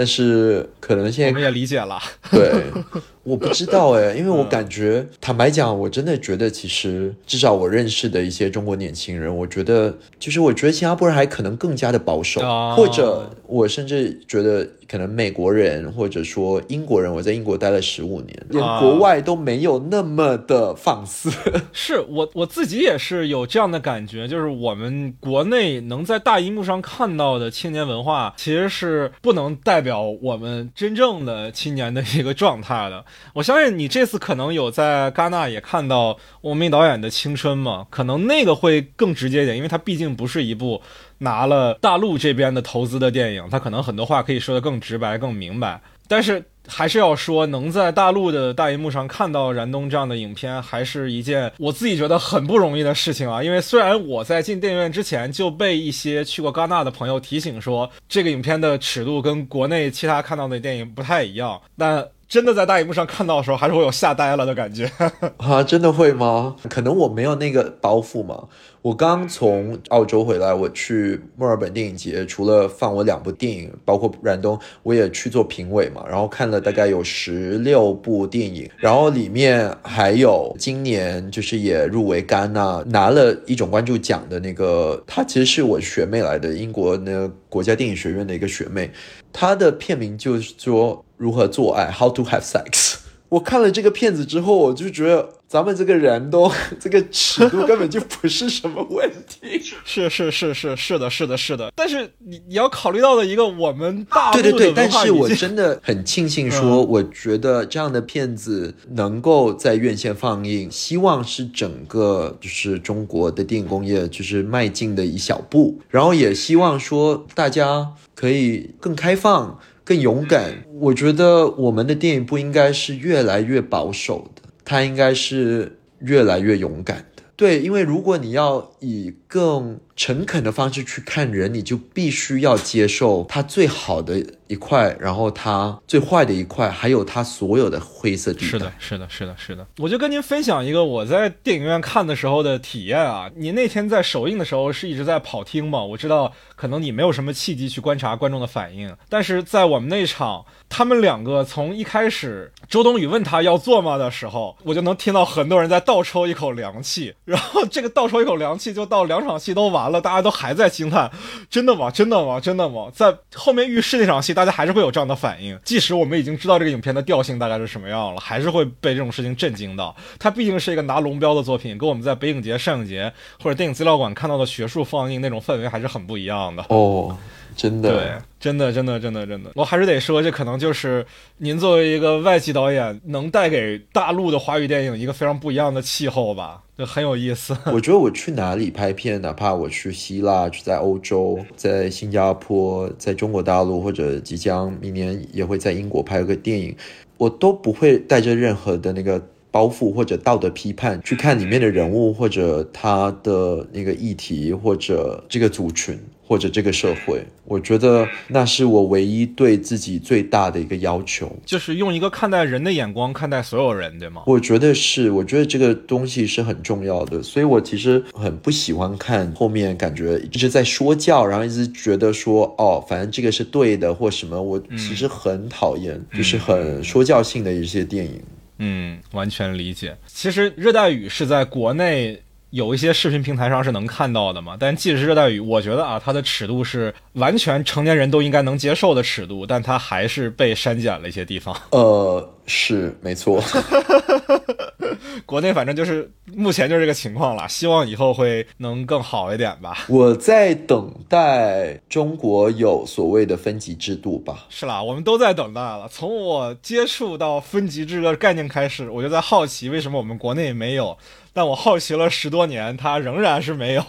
[0.00, 1.98] 但是可能现在我们也理解了，
[2.30, 2.62] 对，
[3.28, 12.40] 我不知道哎，因为我感觉，坦白讲，我真的觉得，其实至少我认识的一些中国年轻人，我觉得，就是我觉得新加坡人还可能更加的保守，
[12.74, 14.66] 或者我甚至觉得。
[14.88, 21.30] 可能美国人或者说英国人，我在英国待了十五年，连国外都没有那么的放肆。
[21.74, 33.04] 是我我自己也是有这样的感觉，就是我们国内能在大荧幕上看到的青年文化，其实是不能代表我们真正的青年的一个状态的。
[33.34, 40.82] 我相信你这次可能有在戛纳也看到王明导演的《青春》嘛，可能那个会更直接一点，因为它毕竟不是一部。
[41.20, 45.80] 拿了大陆这边的投资的电影，它可能很多话可以说得更直白、更明白。
[46.06, 53.42] 但是还是要说，能在大陆的大荧幕上看到燃冬这样的影片，还是一件我自己觉得很不容易的事情啊。
[53.42, 62.06] 因为虽然我在进电影院之前就被一些去过戛纳的朋友提醒说，这个影片的尺度跟国内其他看到的电影不太一样，但。
[62.28, 64.90] 真的在大荧幕上看到的时候，还是会有吓呆了的感觉
[65.38, 65.62] 啊！
[65.62, 66.56] 真的会吗？
[66.68, 68.44] 可能我没有那个包袱嘛。
[68.82, 76.04] 我刚从澳洲回来，我去墨尔本电影节，除了放我两部电影，包括《燃冬》，我也去做评委嘛。
[76.08, 88.90] 然后看了大概有十六部电影，然后里面还有今年就是也入围戛纳，拿了一种关注奖的那个，她其实是我学妹来的，英国那个国家电影学院的一个学妹。
[89.32, 91.04] 她的片名就是说。
[91.18, 92.98] 如何做爱？How to have sex？
[93.28, 96.50] 我看了这个片子之后，我就觉得咱们这个人都
[96.80, 99.60] 这个尺度根本就不是什么问题。
[99.84, 101.72] 是是是是是的，是的，是的。
[101.76, 119.58] 但是你你要考虑到的一个，我们大对对对，但是我真的很庆幸说，我觉得这样的片子能够在院线放映，希望是整个就是中国的电影工业就是迈进的一小步，然后也希望说大家可以更开放。
[119.88, 127.22] 更勇敢，我觉得我们的电影不应该是越来越保守的，它应该是越来越勇敢的。
[127.34, 138.46] 对，因为如果你要以更诚恳的方式去看人，你就必须要接受他最好的一块，然后他最坏的一块，还有他所有的灰色地带。
[138.46, 139.66] 是的，是的，是的，是的。
[139.78, 143.28] 我就跟您分享一个我在电影院看的时候的体验啊。
[143.34, 145.82] 您那天在首映的时候是一直在跑厅吗？
[145.82, 159.87] 我知道可能你没有什么契机去观察观众的反应，但是在我们那场，他们两个从一开始周冬雨问他要做吗的时候，我就能听到很多人在倒抽一口凉气，然后这个倒抽一口凉气就到两场戏都完。
[159.88, 161.10] 完了，大家都还在惊叹，
[161.48, 161.90] 真的吗？
[161.90, 162.38] 真的吗？
[162.38, 162.88] 真的吗？
[162.94, 165.58] 在后面浴室那场戏，大家还是会有这样的反应。
[165.64, 169.96] 即使我们已经知道这个影片的调性大概是什么样了，还是会被这种事情震惊到。
[170.18, 173.10] 它毕竟是一个拿龙标的作品，跟我们在北影节、上影节
[173.42, 176.64] 或者电影资料馆看到的学术放映那种氛围还是很不一样的。
[176.68, 177.16] 哦。
[177.58, 181.04] 真的，对，真的，真的，真的，真的，我还是得说，这可能就是
[181.38, 187.56] 您作为一个外籍导演，能带给大陆的华语电影一个非常不一样的气候吧，就很有意思。
[187.74, 196.76] 我觉得我去哪里拍片，哪怕我去希腊、去在欧洲、在新加坡、在中国大陆，或者即将明年也会在英国拍个电影，
[197.16, 205.98] 我都不会带着任何的那个包袱或者道德批判去看里面的人物，或者他的那个议题，或者这个族群。
[206.28, 207.24] 或者这个社会。
[207.46, 214.24] 我觉得那是我唯一对自己最大的一个要求，就是用一个看待人的眼光看待所有人，对吗？
[214.26, 228.20] 我觉得是，我觉得这个东西是很重要的，所以我其实很不喜欢看后面感觉一直在说教，然后一直觉得说哦，反正这个是对的或什么，我其实很讨厌，就是很说教性的一些电影。
[228.58, 229.96] 嗯，完全理解。
[230.06, 232.20] 其实热带雨是在国内。
[232.50, 234.56] 有一些视频平台上是能看到的嘛？
[234.58, 241.54] 但即使热带雨，我觉得啊，它的尺度是完全成年人都应该能接受的尺度，但它还是被删减了一些地方。
[241.70, 243.40] 呃，是没错。
[245.26, 249.84] 国内反正就是目前就是这个情况了，希望以后会能更好一点吧。
[249.88, 254.46] 我在等待中国有所谓的分级制度吧。
[254.48, 255.86] 是啦，我们都在等待了。
[255.90, 260.96] 从我接触到分级制的概念开始，我就在好奇为什么我们国内没有。
[261.34, 263.84] 但我好奇了十多年，它仍然是没有，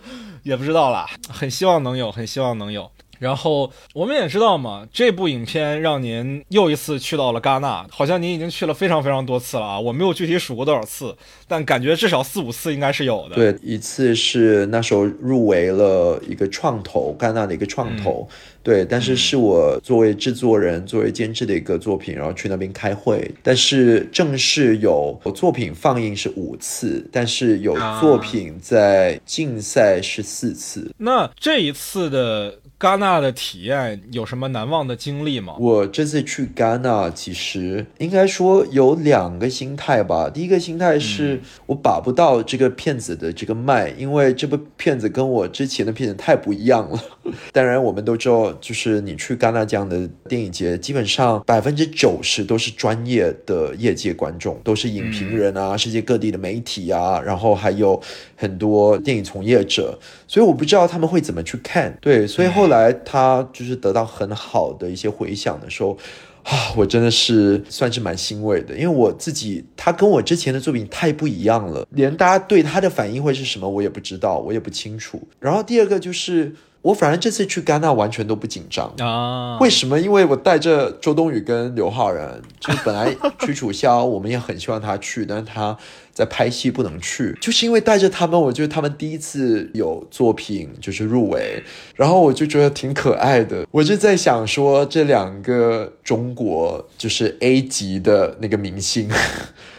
[0.42, 1.10] 也不知道啦。
[1.28, 2.90] 很希望能有，很希望能有。
[3.18, 9.80] 然后我们也知道嘛，这部影片让您又一次去到了戛纳，好像您已经去了非常非常多次了啊！
[9.80, 11.16] 我没有具体数过多少次，
[11.46, 13.34] 但感觉至少四五次应该是有的。
[13.34, 18.28] 对，一次是那时候入围了一个创投，戛纳的一个创投。
[18.62, 23.30] 对，但是是我作为制作人、作为监制的一个作品，然后去那边开会。
[23.42, 30.90] 但是正式有作品放映是五次，但是有作品在竞赛是四次。
[30.96, 32.54] 那这一次的。
[32.78, 35.54] 戛纳的体验有什么难忘的经历吗？
[35.58, 40.28] 我这次去戛纳，其实应该说有两个心态吧。
[40.28, 47.00] 第一个心态是我把不到这个片子的这个脉，因为这部片子跟我之前的片子太不一样了。
[47.52, 57.98] 当然，我们都知道，就是你去戛纳这样的电影节，基本上百分之九十都是专业的业界观众，都是影评人啊，世界各地的媒体啊，然后还有
[58.36, 59.98] 很多电影从业者。
[60.28, 61.96] 所以我不知道他们会怎么去看。
[62.02, 65.96] 对，所以后来他就是得到很好的一些回响的时候，
[66.42, 75.20] 啊，我真的是算是蛮欣慰的，因为我自己他跟我之前的作品太不一样了，连大家对他的反应会是什么我也不知道，我也不清楚。
[75.40, 76.54] 然后第二个就是。
[76.84, 79.56] 我反正这次去戛纳完全都不紧张啊！
[79.58, 79.98] 为什么？
[79.98, 85.74] 因为我带着周冬雨跟刘昊然，就是本来屈楚萧 我们也很希望他去，但是他
[86.14, 91.62] 在拍戏不能去，就是因为带着他们，我觉得他们第一次有作品就是入围，
[91.96, 93.66] 然后我就觉得挺可爱的。
[93.72, 99.10] 我就在想说，这两个中国就是 A 级的那个明星。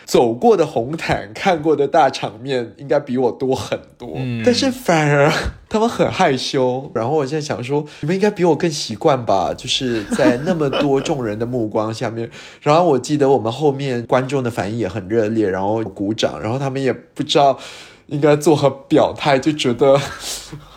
[0.05, 4.13] 走过的红毯，看过的大场面，应该比我多很多。
[4.15, 5.31] 嗯，但是反而
[5.67, 6.89] 他们很害羞。
[6.93, 9.53] 然后我现在想说，你们应该比我更习惯吧？
[9.57, 12.29] 就是在那么多众人的目光下面。
[12.61, 17.59] 然后我记得我们后面观众的反应也很热烈，然后鼓掌，然后他们也不知道。
[18.07, 19.99] 应该做何表态，就觉得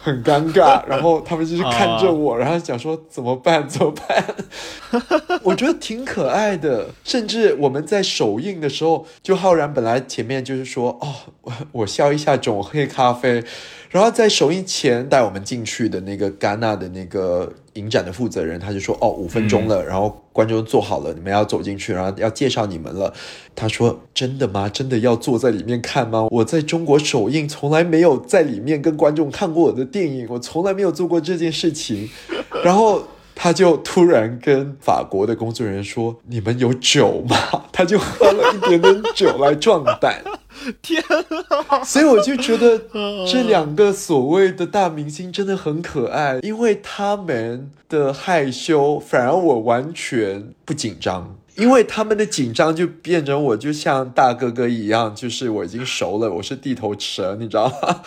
[0.09, 0.83] 很尴尬。
[0.89, 3.67] 然后他们就是看着我，然后想说怎么办？
[3.69, 4.25] 怎么办？
[5.45, 6.87] 我觉得挺可爱的。
[7.05, 13.43] 甚至我们在首映的时候，就浩然本来前面就是说哦，我我笑一下，种黑咖啡。
[13.91, 23.13] 然后在首映前带我们进去的那个戛纳的那个影展的负责人，他就说：“哦，五分钟了，然后观众坐好了，你们要走进去，然后要介绍你们了。”
[23.57, 24.69] 他说：“真的吗？
[24.69, 26.29] 真的要坐在里面看吗？
[26.31, 32.09] 我在中国首映从来没有在里面跟观众看过我的电影，我从来没有做过这件事情。”
[32.65, 33.03] 然后。
[33.41, 37.37] 他就突然跟法国的工作人员说：“你们有酒吗？”
[37.73, 40.21] 他就喝了一点点酒来壮胆。
[40.83, 41.01] 天
[41.69, 41.85] 啊！
[41.85, 42.77] 所以我就觉得
[43.31, 58.01] 这两个所谓的大明星真的很可爱，因为他们的害羞反而我完全不紧张，因为他们的紧张就变成我就像大哥哥一样，就是我已经熟了，我是地头蛇，你知道吗？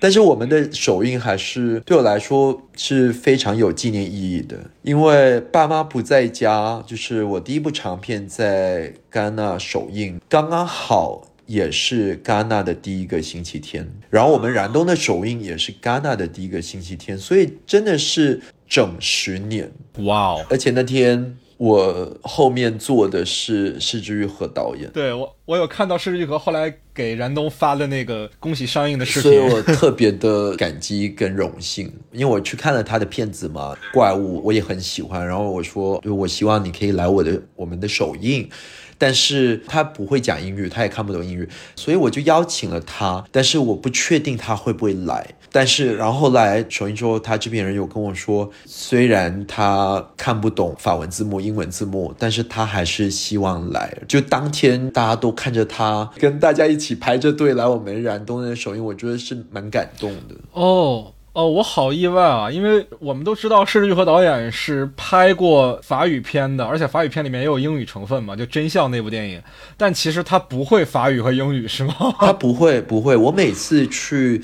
[0.00, 20.46] 但是我们的首映还是对我来说是非常有纪念意义的，因为爸妈不在家，就是我第一部长片在戛纳首映，刚刚好也是戛纳的第一个星期天，然后我们燃冬的首映也是戛纳的第一个星期天，所以真的是整十年，哇哦！
[20.48, 21.36] 而且那天。
[21.60, 38.48] 我后面做的是施之愈和导演，对我我有看到施之愈和后来给燃冬发的那个恭喜上映的视频，所以我特别的感激跟荣幸， 因为我去看了他的片子嘛，怪物我也很喜欢，然后我说，我希望你可以来我的我们的首映。
[39.00, 43.24] 但是他不会讲英语，他也看不懂英语，所以我就邀请了他。
[43.32, 45.26] 但是我不确定他会不会来。
[45.50, 53.96] 但是然后后来首映之后，他这边人有跟我说，虽然他看不懂法文字幕、英文字幕，但是他还是希望来。
[54.06, 60.36] 就当天大家都看着他，跟大家一起排着队来我们燃冬的首映，我觉得是蛮感动的。
[60.52, 61.14] 哦。
[61.40, 62.50] 哦，我好意外啊！
[62.50, 69.42] 因为我们都知道，施玉和导演是拍过法语片的，而且法语片里面也有英语成分嘛，就《真相》那部电影。
[69.78, 71.94] 但其实他不会法语和英语，是吗？
[72.20, 73.16] 他不会，不会。
[73.16, 74.42] 我每次去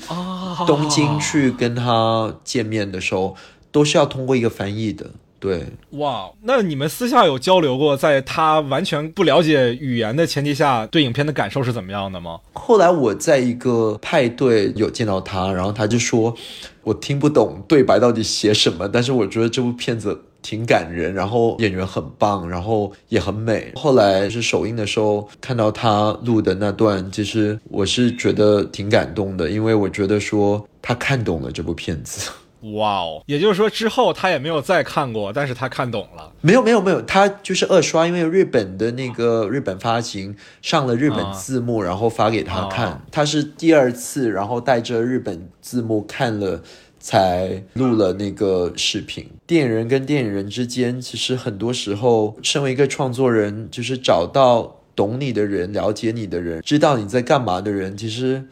[0.65, 3.35] 东京去跟他见面的时候，
[3.71, 5.05] 都是要通过一个翻译的。
[5.47, 12.41] 对，哇，那你们私下有交流过，在他完全不了解语言的前提下，对影片的感受是怎么样的吗？
[12.51, 16.35] 后来我在一个派对有见到他，然后他就说，
[16.83, 23.71] 我听不懂对白到底写什么，但是我觉得这部片子挺感人，然后演员很棒，然后也很美。
[23.75, 32.29] 后来是首映的时候看到他录的那段，其实我是觉得挺感动的，因为我觉得说他看懂了这部片子。
[32.73, 36.31] 哇哦，也就是说之后他也没有再看过，但是他看懂了。
[36.41, 43.01] 没有没有没有，他就是二刷，因为日本的那个日本发行上了日本字幕，然后发给他看。
[43.11, 46.61] 他是第二次，然后带着日本字幕看了，
[46.99, 49.29] 才录了那个视频。
[49.45, 58.43] 电影人跟电影人之间，其实很多时候，身为一个创作人，就是找到懂你的人、了解你的人、知道你在干嘛的人，其实。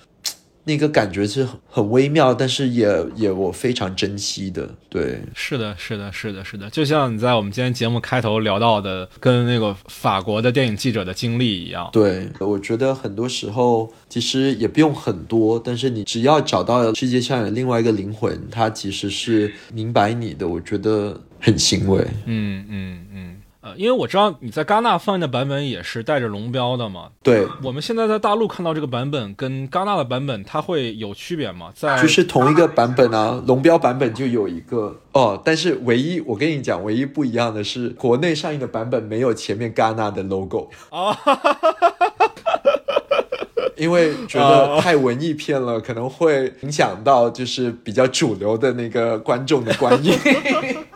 [0.65, 4.67] 那个感觉是很微妙，但是也也我非常珍惜的。
[4.89, 11.89] 对，是的，是的，是的，是的，就像你在我们今天节目开头聊到的，跟那个法国的电影记者的经历一样。
[11.93, 22.05] 对，我觉得很多时候其实也不用很多，但是你只要找到世界上有另外一个灵魂，他其实是明白你的，我觉得很欣慰。
[22.25, 23.34] 嗯嗯嗯。
[23.65, 27.09] 呃，因为我知道你在戛纳放映的版本也是带着龙标的嘛。
[27.23, 31.71] 对，我们现在在大陆看到这个版本跟戛纳的版本，它会有区别吗？
[31.73, 41.17] 在就是同一个版本啊，龙标版本就有一个哦，但是唯一我跟你讲，唯一不一样的是，国内上映的版本没有前面戛纳的 logo 啊，
[43.77, 50.13] 因为觉得太文艺片了，可能会影响到就是比较主流的那个观众的观影。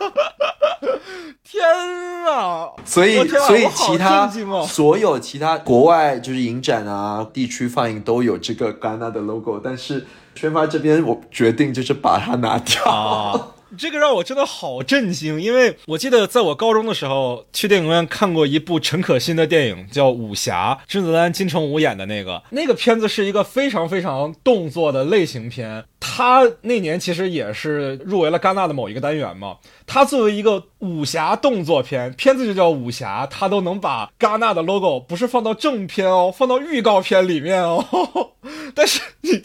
[1.60, 2.70] 天啊！
[2.84, 4.26] 所以，所以其他
[4.66, 13.54] 所有其他国外就是影展啊，地区放映都有这个戛纳的 logo，但是宣发这边我决定就是把它拿掉。
[13.76, 22.42] 这个让我真的好震惊，因为我记得在我高中的时候去电影院看过一部陈可辛的电影，叫《武侠》，甄子丹、金城武演的那个。
[22.50, 29.56] 那个片子是一个非常非常动作的类型片，他那年其实也是入围了戛纳的某一个单元嘛。
[29.86, 37.84] 他作为一个武侠动作片，片子就叫武侠，他都能把戛纳的 logo 不是放到正片哦，放到预告片里面哦。
[38.74, 39.42] 但是你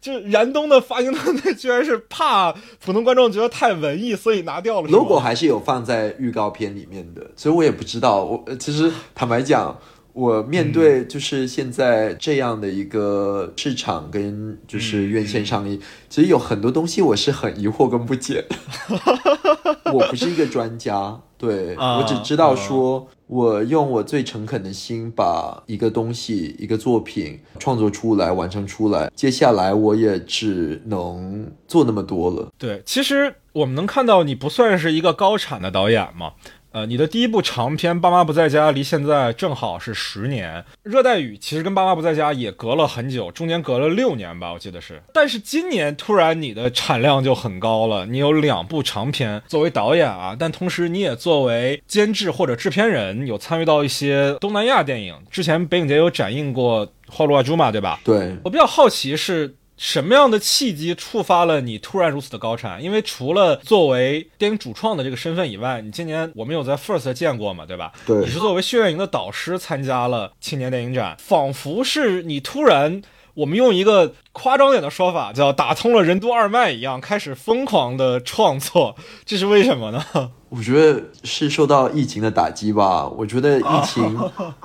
[0.00, 4.88] 就是燃冬的发行团队居然是怕普通观众觉得太文艺，所以拿掉了。
[4.88, 8.24] logo 还是有放在预告片里面的，所以我也不知道。
[8.24, 9.78] 我其实坦白讲，
[10.12, 18.44] 我面对就是现在这样的一个市场跟就是院线上映，其实有很多东西我是很疑惑跟不解。
[19.92, 23.08] 我不是一个专家，对我只知道说。
[23.28, 29.10] 我用我最诚恳的心把一个东西、一个作品创作出来、完成出来。
[29.16, 32.46] 接下来我也只能做那么多了。
[32.58, 36.32] 对，其实我们能看到你不算是一个高产的导演嘛。
[36.72, 45.02] 呃，你的第一部长片《爸妈不在家》离现在正好是十年，《热带雨》其实跟《爸妈不在家》也隔了很久，中间隔了六年吧，我记得是。
[45.12, 55.14] 但是今年突然你的产量就很高了，你有两部长片作为导演啊，但同时你也作为监制或者制片人，有参与到一些东南亚电影。
[55.30, 58.00] 之前北影节有展映过《花路阿朱》嘛，对吧？
[58.02, 59.56] 对我比较好奇是。
[59.82, 62.80] 什么样的契机触发了你突然如此的高产？
[62.80, 67.92] 因为除了作为电影主创的这个身份以外，你今年我们有在 First 见过嘛，对吧？
[68.06, 73.02] 对，你是作为训练营的导师参加了青年电影展，仿佛是你突然，
[73.34, 78.94] 我们用一个夸张点的说法，叫打通了任督二脉一样，开始疯狂的创作，
[79.24, 80.30] 这是为什么呢？
[80.50, 83.08] 我觉得是受到疫情的打击吧。
[83.08, 84.16] 我觉得疫情，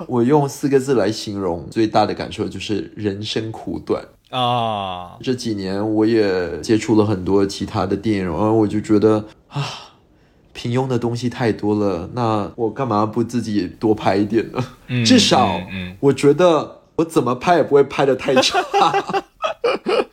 [0.06, 4.04] 我用四个字来形容，最大的感受就是人生苦短。
[4.30, 9.64] 啊，这几年我也接触了很多其他的电影，然后我就觉得啊，
[10.52, 14.62] 平庸的东西太多了，那我干嘛不自己多拍一点呢？
[15.04, 15.60] 至少，
[16.00, 18.58] 我觉得我怎么拍也不会拍的太差。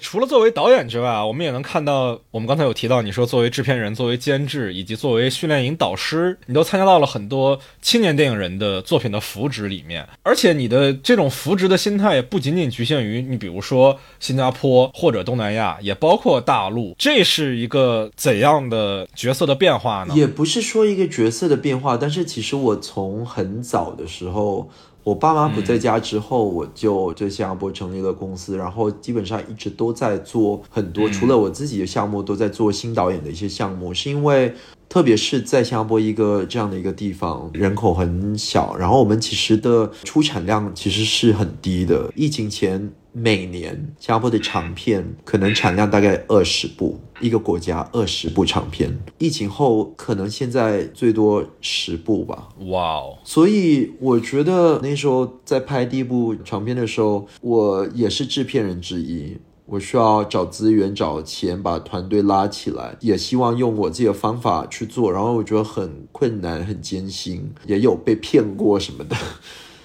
[0.00, 10.08] 除了作为导演之外啊，我们也能看到，我们刚才有提到，你说作为制片人、作为监制以及作为训练营导师，你都参加到了很多青年电影人的作品的扶植里面。
[10.22, 16.94] 而且你的这种扶植的心态也不仅仅局限于你，比如说新加坡或者东南亚，也包括大陆。
[16.96, 20.14] 这是一个怎样的角色的变化呢？
[20.14, 24.70] 也不是说一个角色的变化，但是其实我从很早的时候。
[25.04, 33.92] 我爸妈不在家之后，我就在新加坡成立了公司，然后基本上一直都在做很多，除了我自己的项目，都在做新导演的一些项目。
[33.92, 34.54] 是因为，
[34.92, 42.12] 特别是在新加坡一个这样的一个地方，人口很小，然后我们其实的出产量其实是很低的。
[42.14, 42.92] 疫情前。
[43.14, 48.90] 每年新加坡的长片可能产量大概二十部，一个国家二十部长片。
[49.18, 52.48] 疫情后可能现在最多十部吧。
[52.68, 53.18] 哇哦！
[53.22, 59.36] 所以我觉得那时候在拍第一部长片的时候，我也是制片人之一。
[59.64, 65.10] 我需要找资源、找钱，把团队拉起来，也希望用我自己的方法去做。
[65.10, 69.16] 然后我觉得很困难、很艰辛，也有被骗过什么的。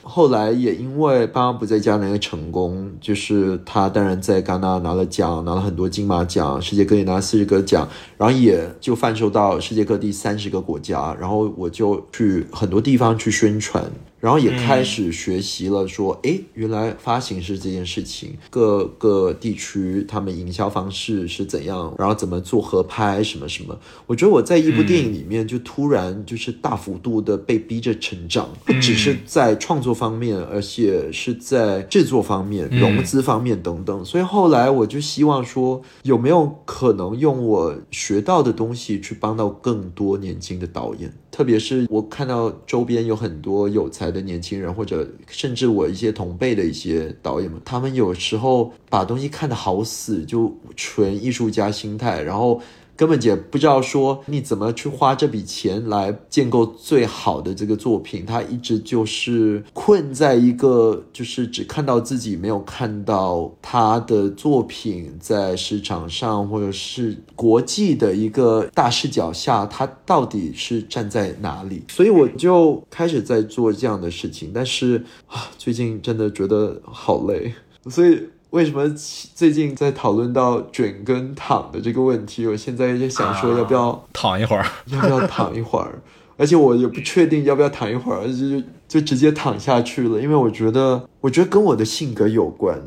[0.09, 7.85] 后来也因为爸妈不在家，那个成功，就是他当然在戛纳拿了奖，拿了很多金马奖，世界各地拿四十个奖，
[8.17, 13.83] 然后也就贩售到世界各地三十个国家，然后我就去很多地方去宣传。
[14.27, 23.79] 然后也开始学习了，说，哎，原来发行是这件事情，各个地区他们营销方式是怎样，然后怎么做合拍什么什么。
[24.05, 34.03] 我觉得我在一部电影里面就突然就是大幅度的被逼着成长，不只是在创作方面，而且是在制作方面、融资方面等等。
[34.03, 41.13] 所以后来我就希望说，有没有可能用我学到的东西去帮到更多年轻的导演。
[41.37, 52.59] 特别是我看到周边有很多有才的年轻人，或者甚至我一些同辈的一些导演们，他们有时候把东西看得好死，就纯艺术家心态，然后。
[52.97, 71.83] 根本也不知道说你怎么去花这笔钱来建构最好的这个作品，他一直就是困在一个就是只看到自己，没有看到他的作品在市场上或者是国际的一个大视角下，他到底是站在哪里。
[71.87, 77.53] 所以我就开始在做这样的事情，但是啊，最近真的觉得好累，
[77.87, 78.27] 所以。
[78.51, 78.87] 为什么
[79.35, 82.47] 最近在讨论到卷跟躺的这个问题？
[82.47, 84.65] 我现在就想说，要不要躺一会儿？
[84.87, 86.01] 要不要躺一会儿？
[86.37, 90.21] 而且我也不确定要不要躺一会儿，就就直接躺下去了。
[90.21, 92.81] 因为我觉得，我觉得跟我的性格有关。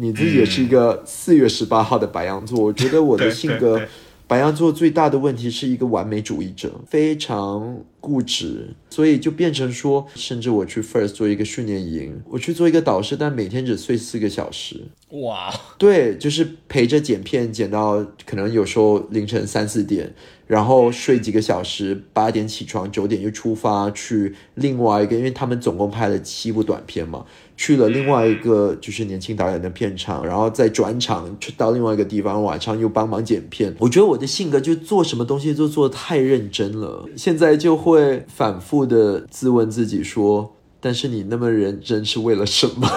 [0.00, 3.80] 你自己也是一个四月十八号的白羊座，我觉得我的性格。
[4.28, 14.82] 白羊座最大的问题是一个完美主义者，非常固执，所以就变成说，甚至我去 First 做一个训练营，我去做一个导师，但每天只睡四个小时。
[15.22, 20.14] 哇，对，就是陪着剪片，剪到可能有时候凌晨三四点。
[20.46, 33.74] 然后睡几个小时，八点起床，九点又出发去另外一个，因为他们总共拍了七部短片嘛，去了另外一个就是年轻导演的片场，然后再转场去到另外一个地方，晚上又帮忙剪片。
[33.78, 42.88] 我觉得我的性格就做什么东西都做的太认真了，现在就会反复的自问自己说，但是你那么认真是为了什么？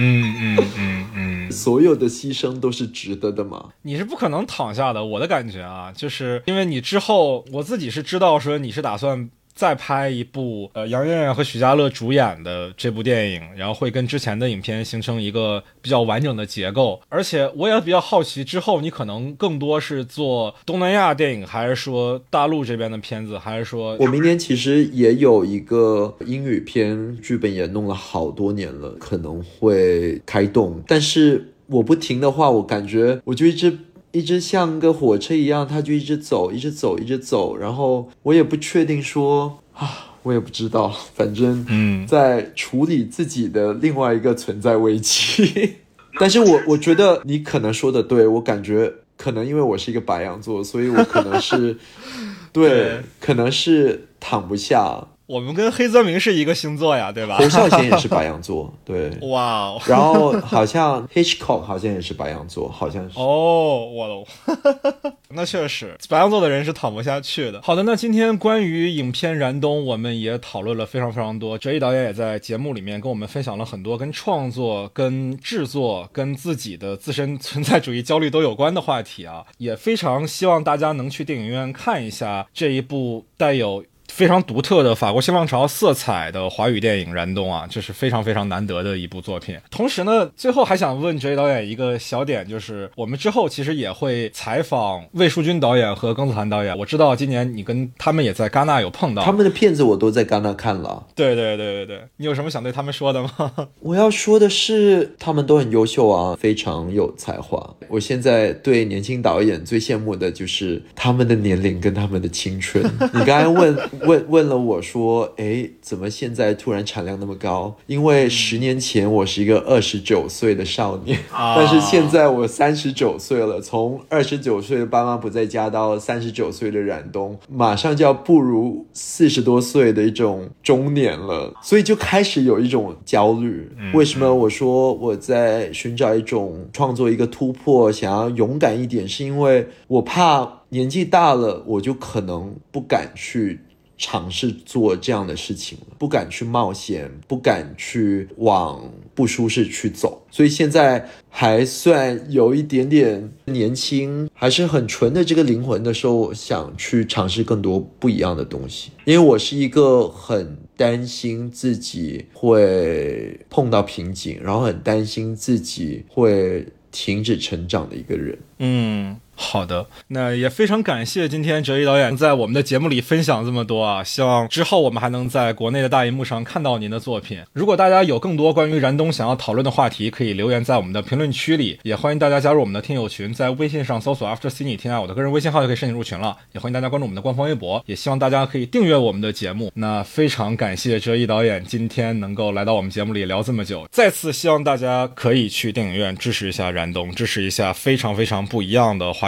[0.00, 3.70] 嗯嗯嗯嗯，所有的牺牲都是值得的吗？
[3.82, 9.30] 你是不可能躺下的，我的感觉啊，就是因为你之后，我自己是知道说你是打算。
[9.58, 17.00] 再拍一部呃杨钰钰和许家乐主演的这部电影，然后会跟之前的影片形成一个比较完整的结构。
[17.08, 23.96] 而且我也比较好奇，之后你可能更多是做东南亚电影，还是说大陆这边的片子，还是说？
[23.98, 30.80] 我明年其实也有一个英语片剧本，也弄了好多年了，可能会开动。
[30.86, 33.76] 但是我不停的话，我感觉我就一直。
[34.12, 37.56] 一直像个火车一样，它就一直走，一直走，一直走。
[37.56, 45.76] 然后我也不确定说啊，我也不知道，反正嗯，在处理自己的另外一个存在危机。
[46.18, 51.76] 但是我我觉得你可能说的对，我感觉可能因为我是一个白羊座，所以我可能是
[52.52, 55.06] 对，可能是躺不下。
[55.28, 57.36] 我们跟黑泽明是一个星座呀，对吧？
[57.36, 59.10] 侯孝贤也是白羊座， 对。
[59.28, 59.80] 哇哦！
[59.86, 63.18] 然后好像 Hitchcock 好像也是白羊座，好像是。
[63.18, 67.60] 哦，我的， 那确实，白羊座的人是躺不下去的。
[67.62, 71.58] 好的，那今天关于影片《燃冬》，我们也讨论了非常非常多。
[71.58, 83.84] 哲一导演也在节目里面跟我们分享了很多跟创作、跟制作、跟自己的自身存在主义焦虑都有关的话题啊，也非常希望大家能去电影院看一下这一部带有。
[84.08, 89.56] 非常独特的法国新浪潮色彩的华语电影《燃冬》啊，这是非常非常难得的一部作品。
[89.70, 96.76] 同时呢，最后还想问这位导演一个小点，就是我们之后其实也会采访魏淑君导演和庚子涵导演。
[96.76, 101.06] 我知道今年你跟他们也在戛纳有碰到，他们的片子我都在戛纳看了。
[101.14, 103.68] 对对对对对，你有什么想对他们说的吗？
[103.80, 107.74] 我要说的是，他们都很优秀啊，非常有才华。
[107.88, 112.82] 我现在对年轻导演最羡慕的就是他们的年龄跟他们的青春。
[113.12, 113.78] 你刚才问。
[114.04, 117.76] 问问了我说：“哎，怎么现在突然产量那么高？
[117.86, 123.60] 因为十年前我是一个二十九岁的少年，但是现在我三十九岁了。
[123.60, 133.70] 从二十九岁的爸妈不在家到三十九岁的冉东，马上就要步入四十多岁的一种中年了，所以就开始有一种焦虑。
[133.92, 143.60] 为什么我说我在寻找一种创作一个突破，想要勇敢一点，是因为我怕年纪大了，我就可能不敢去。”
[143.98, 158.92] 尝试做这样的事情了，不敢去冒险，不敢去往不舒适去走，所以现在还算有一点点年轻，还是很纯的这个灵魂的时候，想去尝试更多不一样的东西。
[159.04, 168.38] 因为我是一个很担心自己会碰到瓶颈，然后很担心自己会停止成长的一个人。
[168.60, 169.16] 嗯。
[169.40, 174.02] 好的，那也非常感谢今天哲一导演在我们的节目里分享这么多啊！
[174.02, 177.40] 希望之后我们还能在国内的大荧幕上看到您的作品。
[177.52, 186.36] 如果大家有更多关于燃冬想要讨论的话题，可以留言在我们的评论区里，也欢迎大家加入我们的听友群，在微信上搜索 After Cine 添加我的个人微信号就可以申请入群了。
[186.52, 189.70] 也欢迎大家关注我们的官方微博，也希望大家可以订阅我们的节目。
[189.74, 199.27] 那非常感谢哲一导演今天能够来到我们节目里聊这么久，再次希望大家可以去电影院支持一下燃冬，支持一下非常非常不一样的华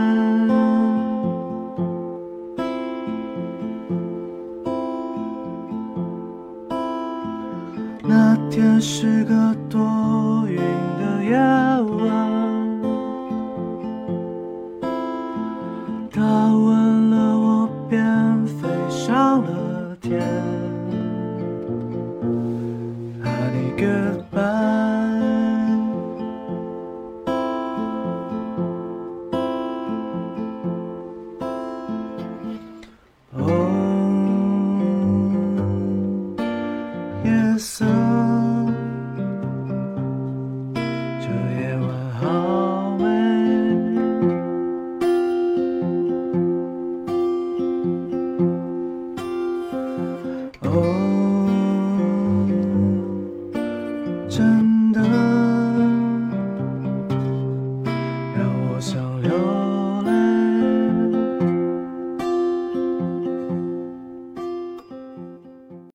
[8.13, 10.57] 那天是个多云
[10.99, 12.09] 的夜晚，
[16.11, 20.19] 它吻了我，便飞上了天。
[24.33, 24.80] Oh.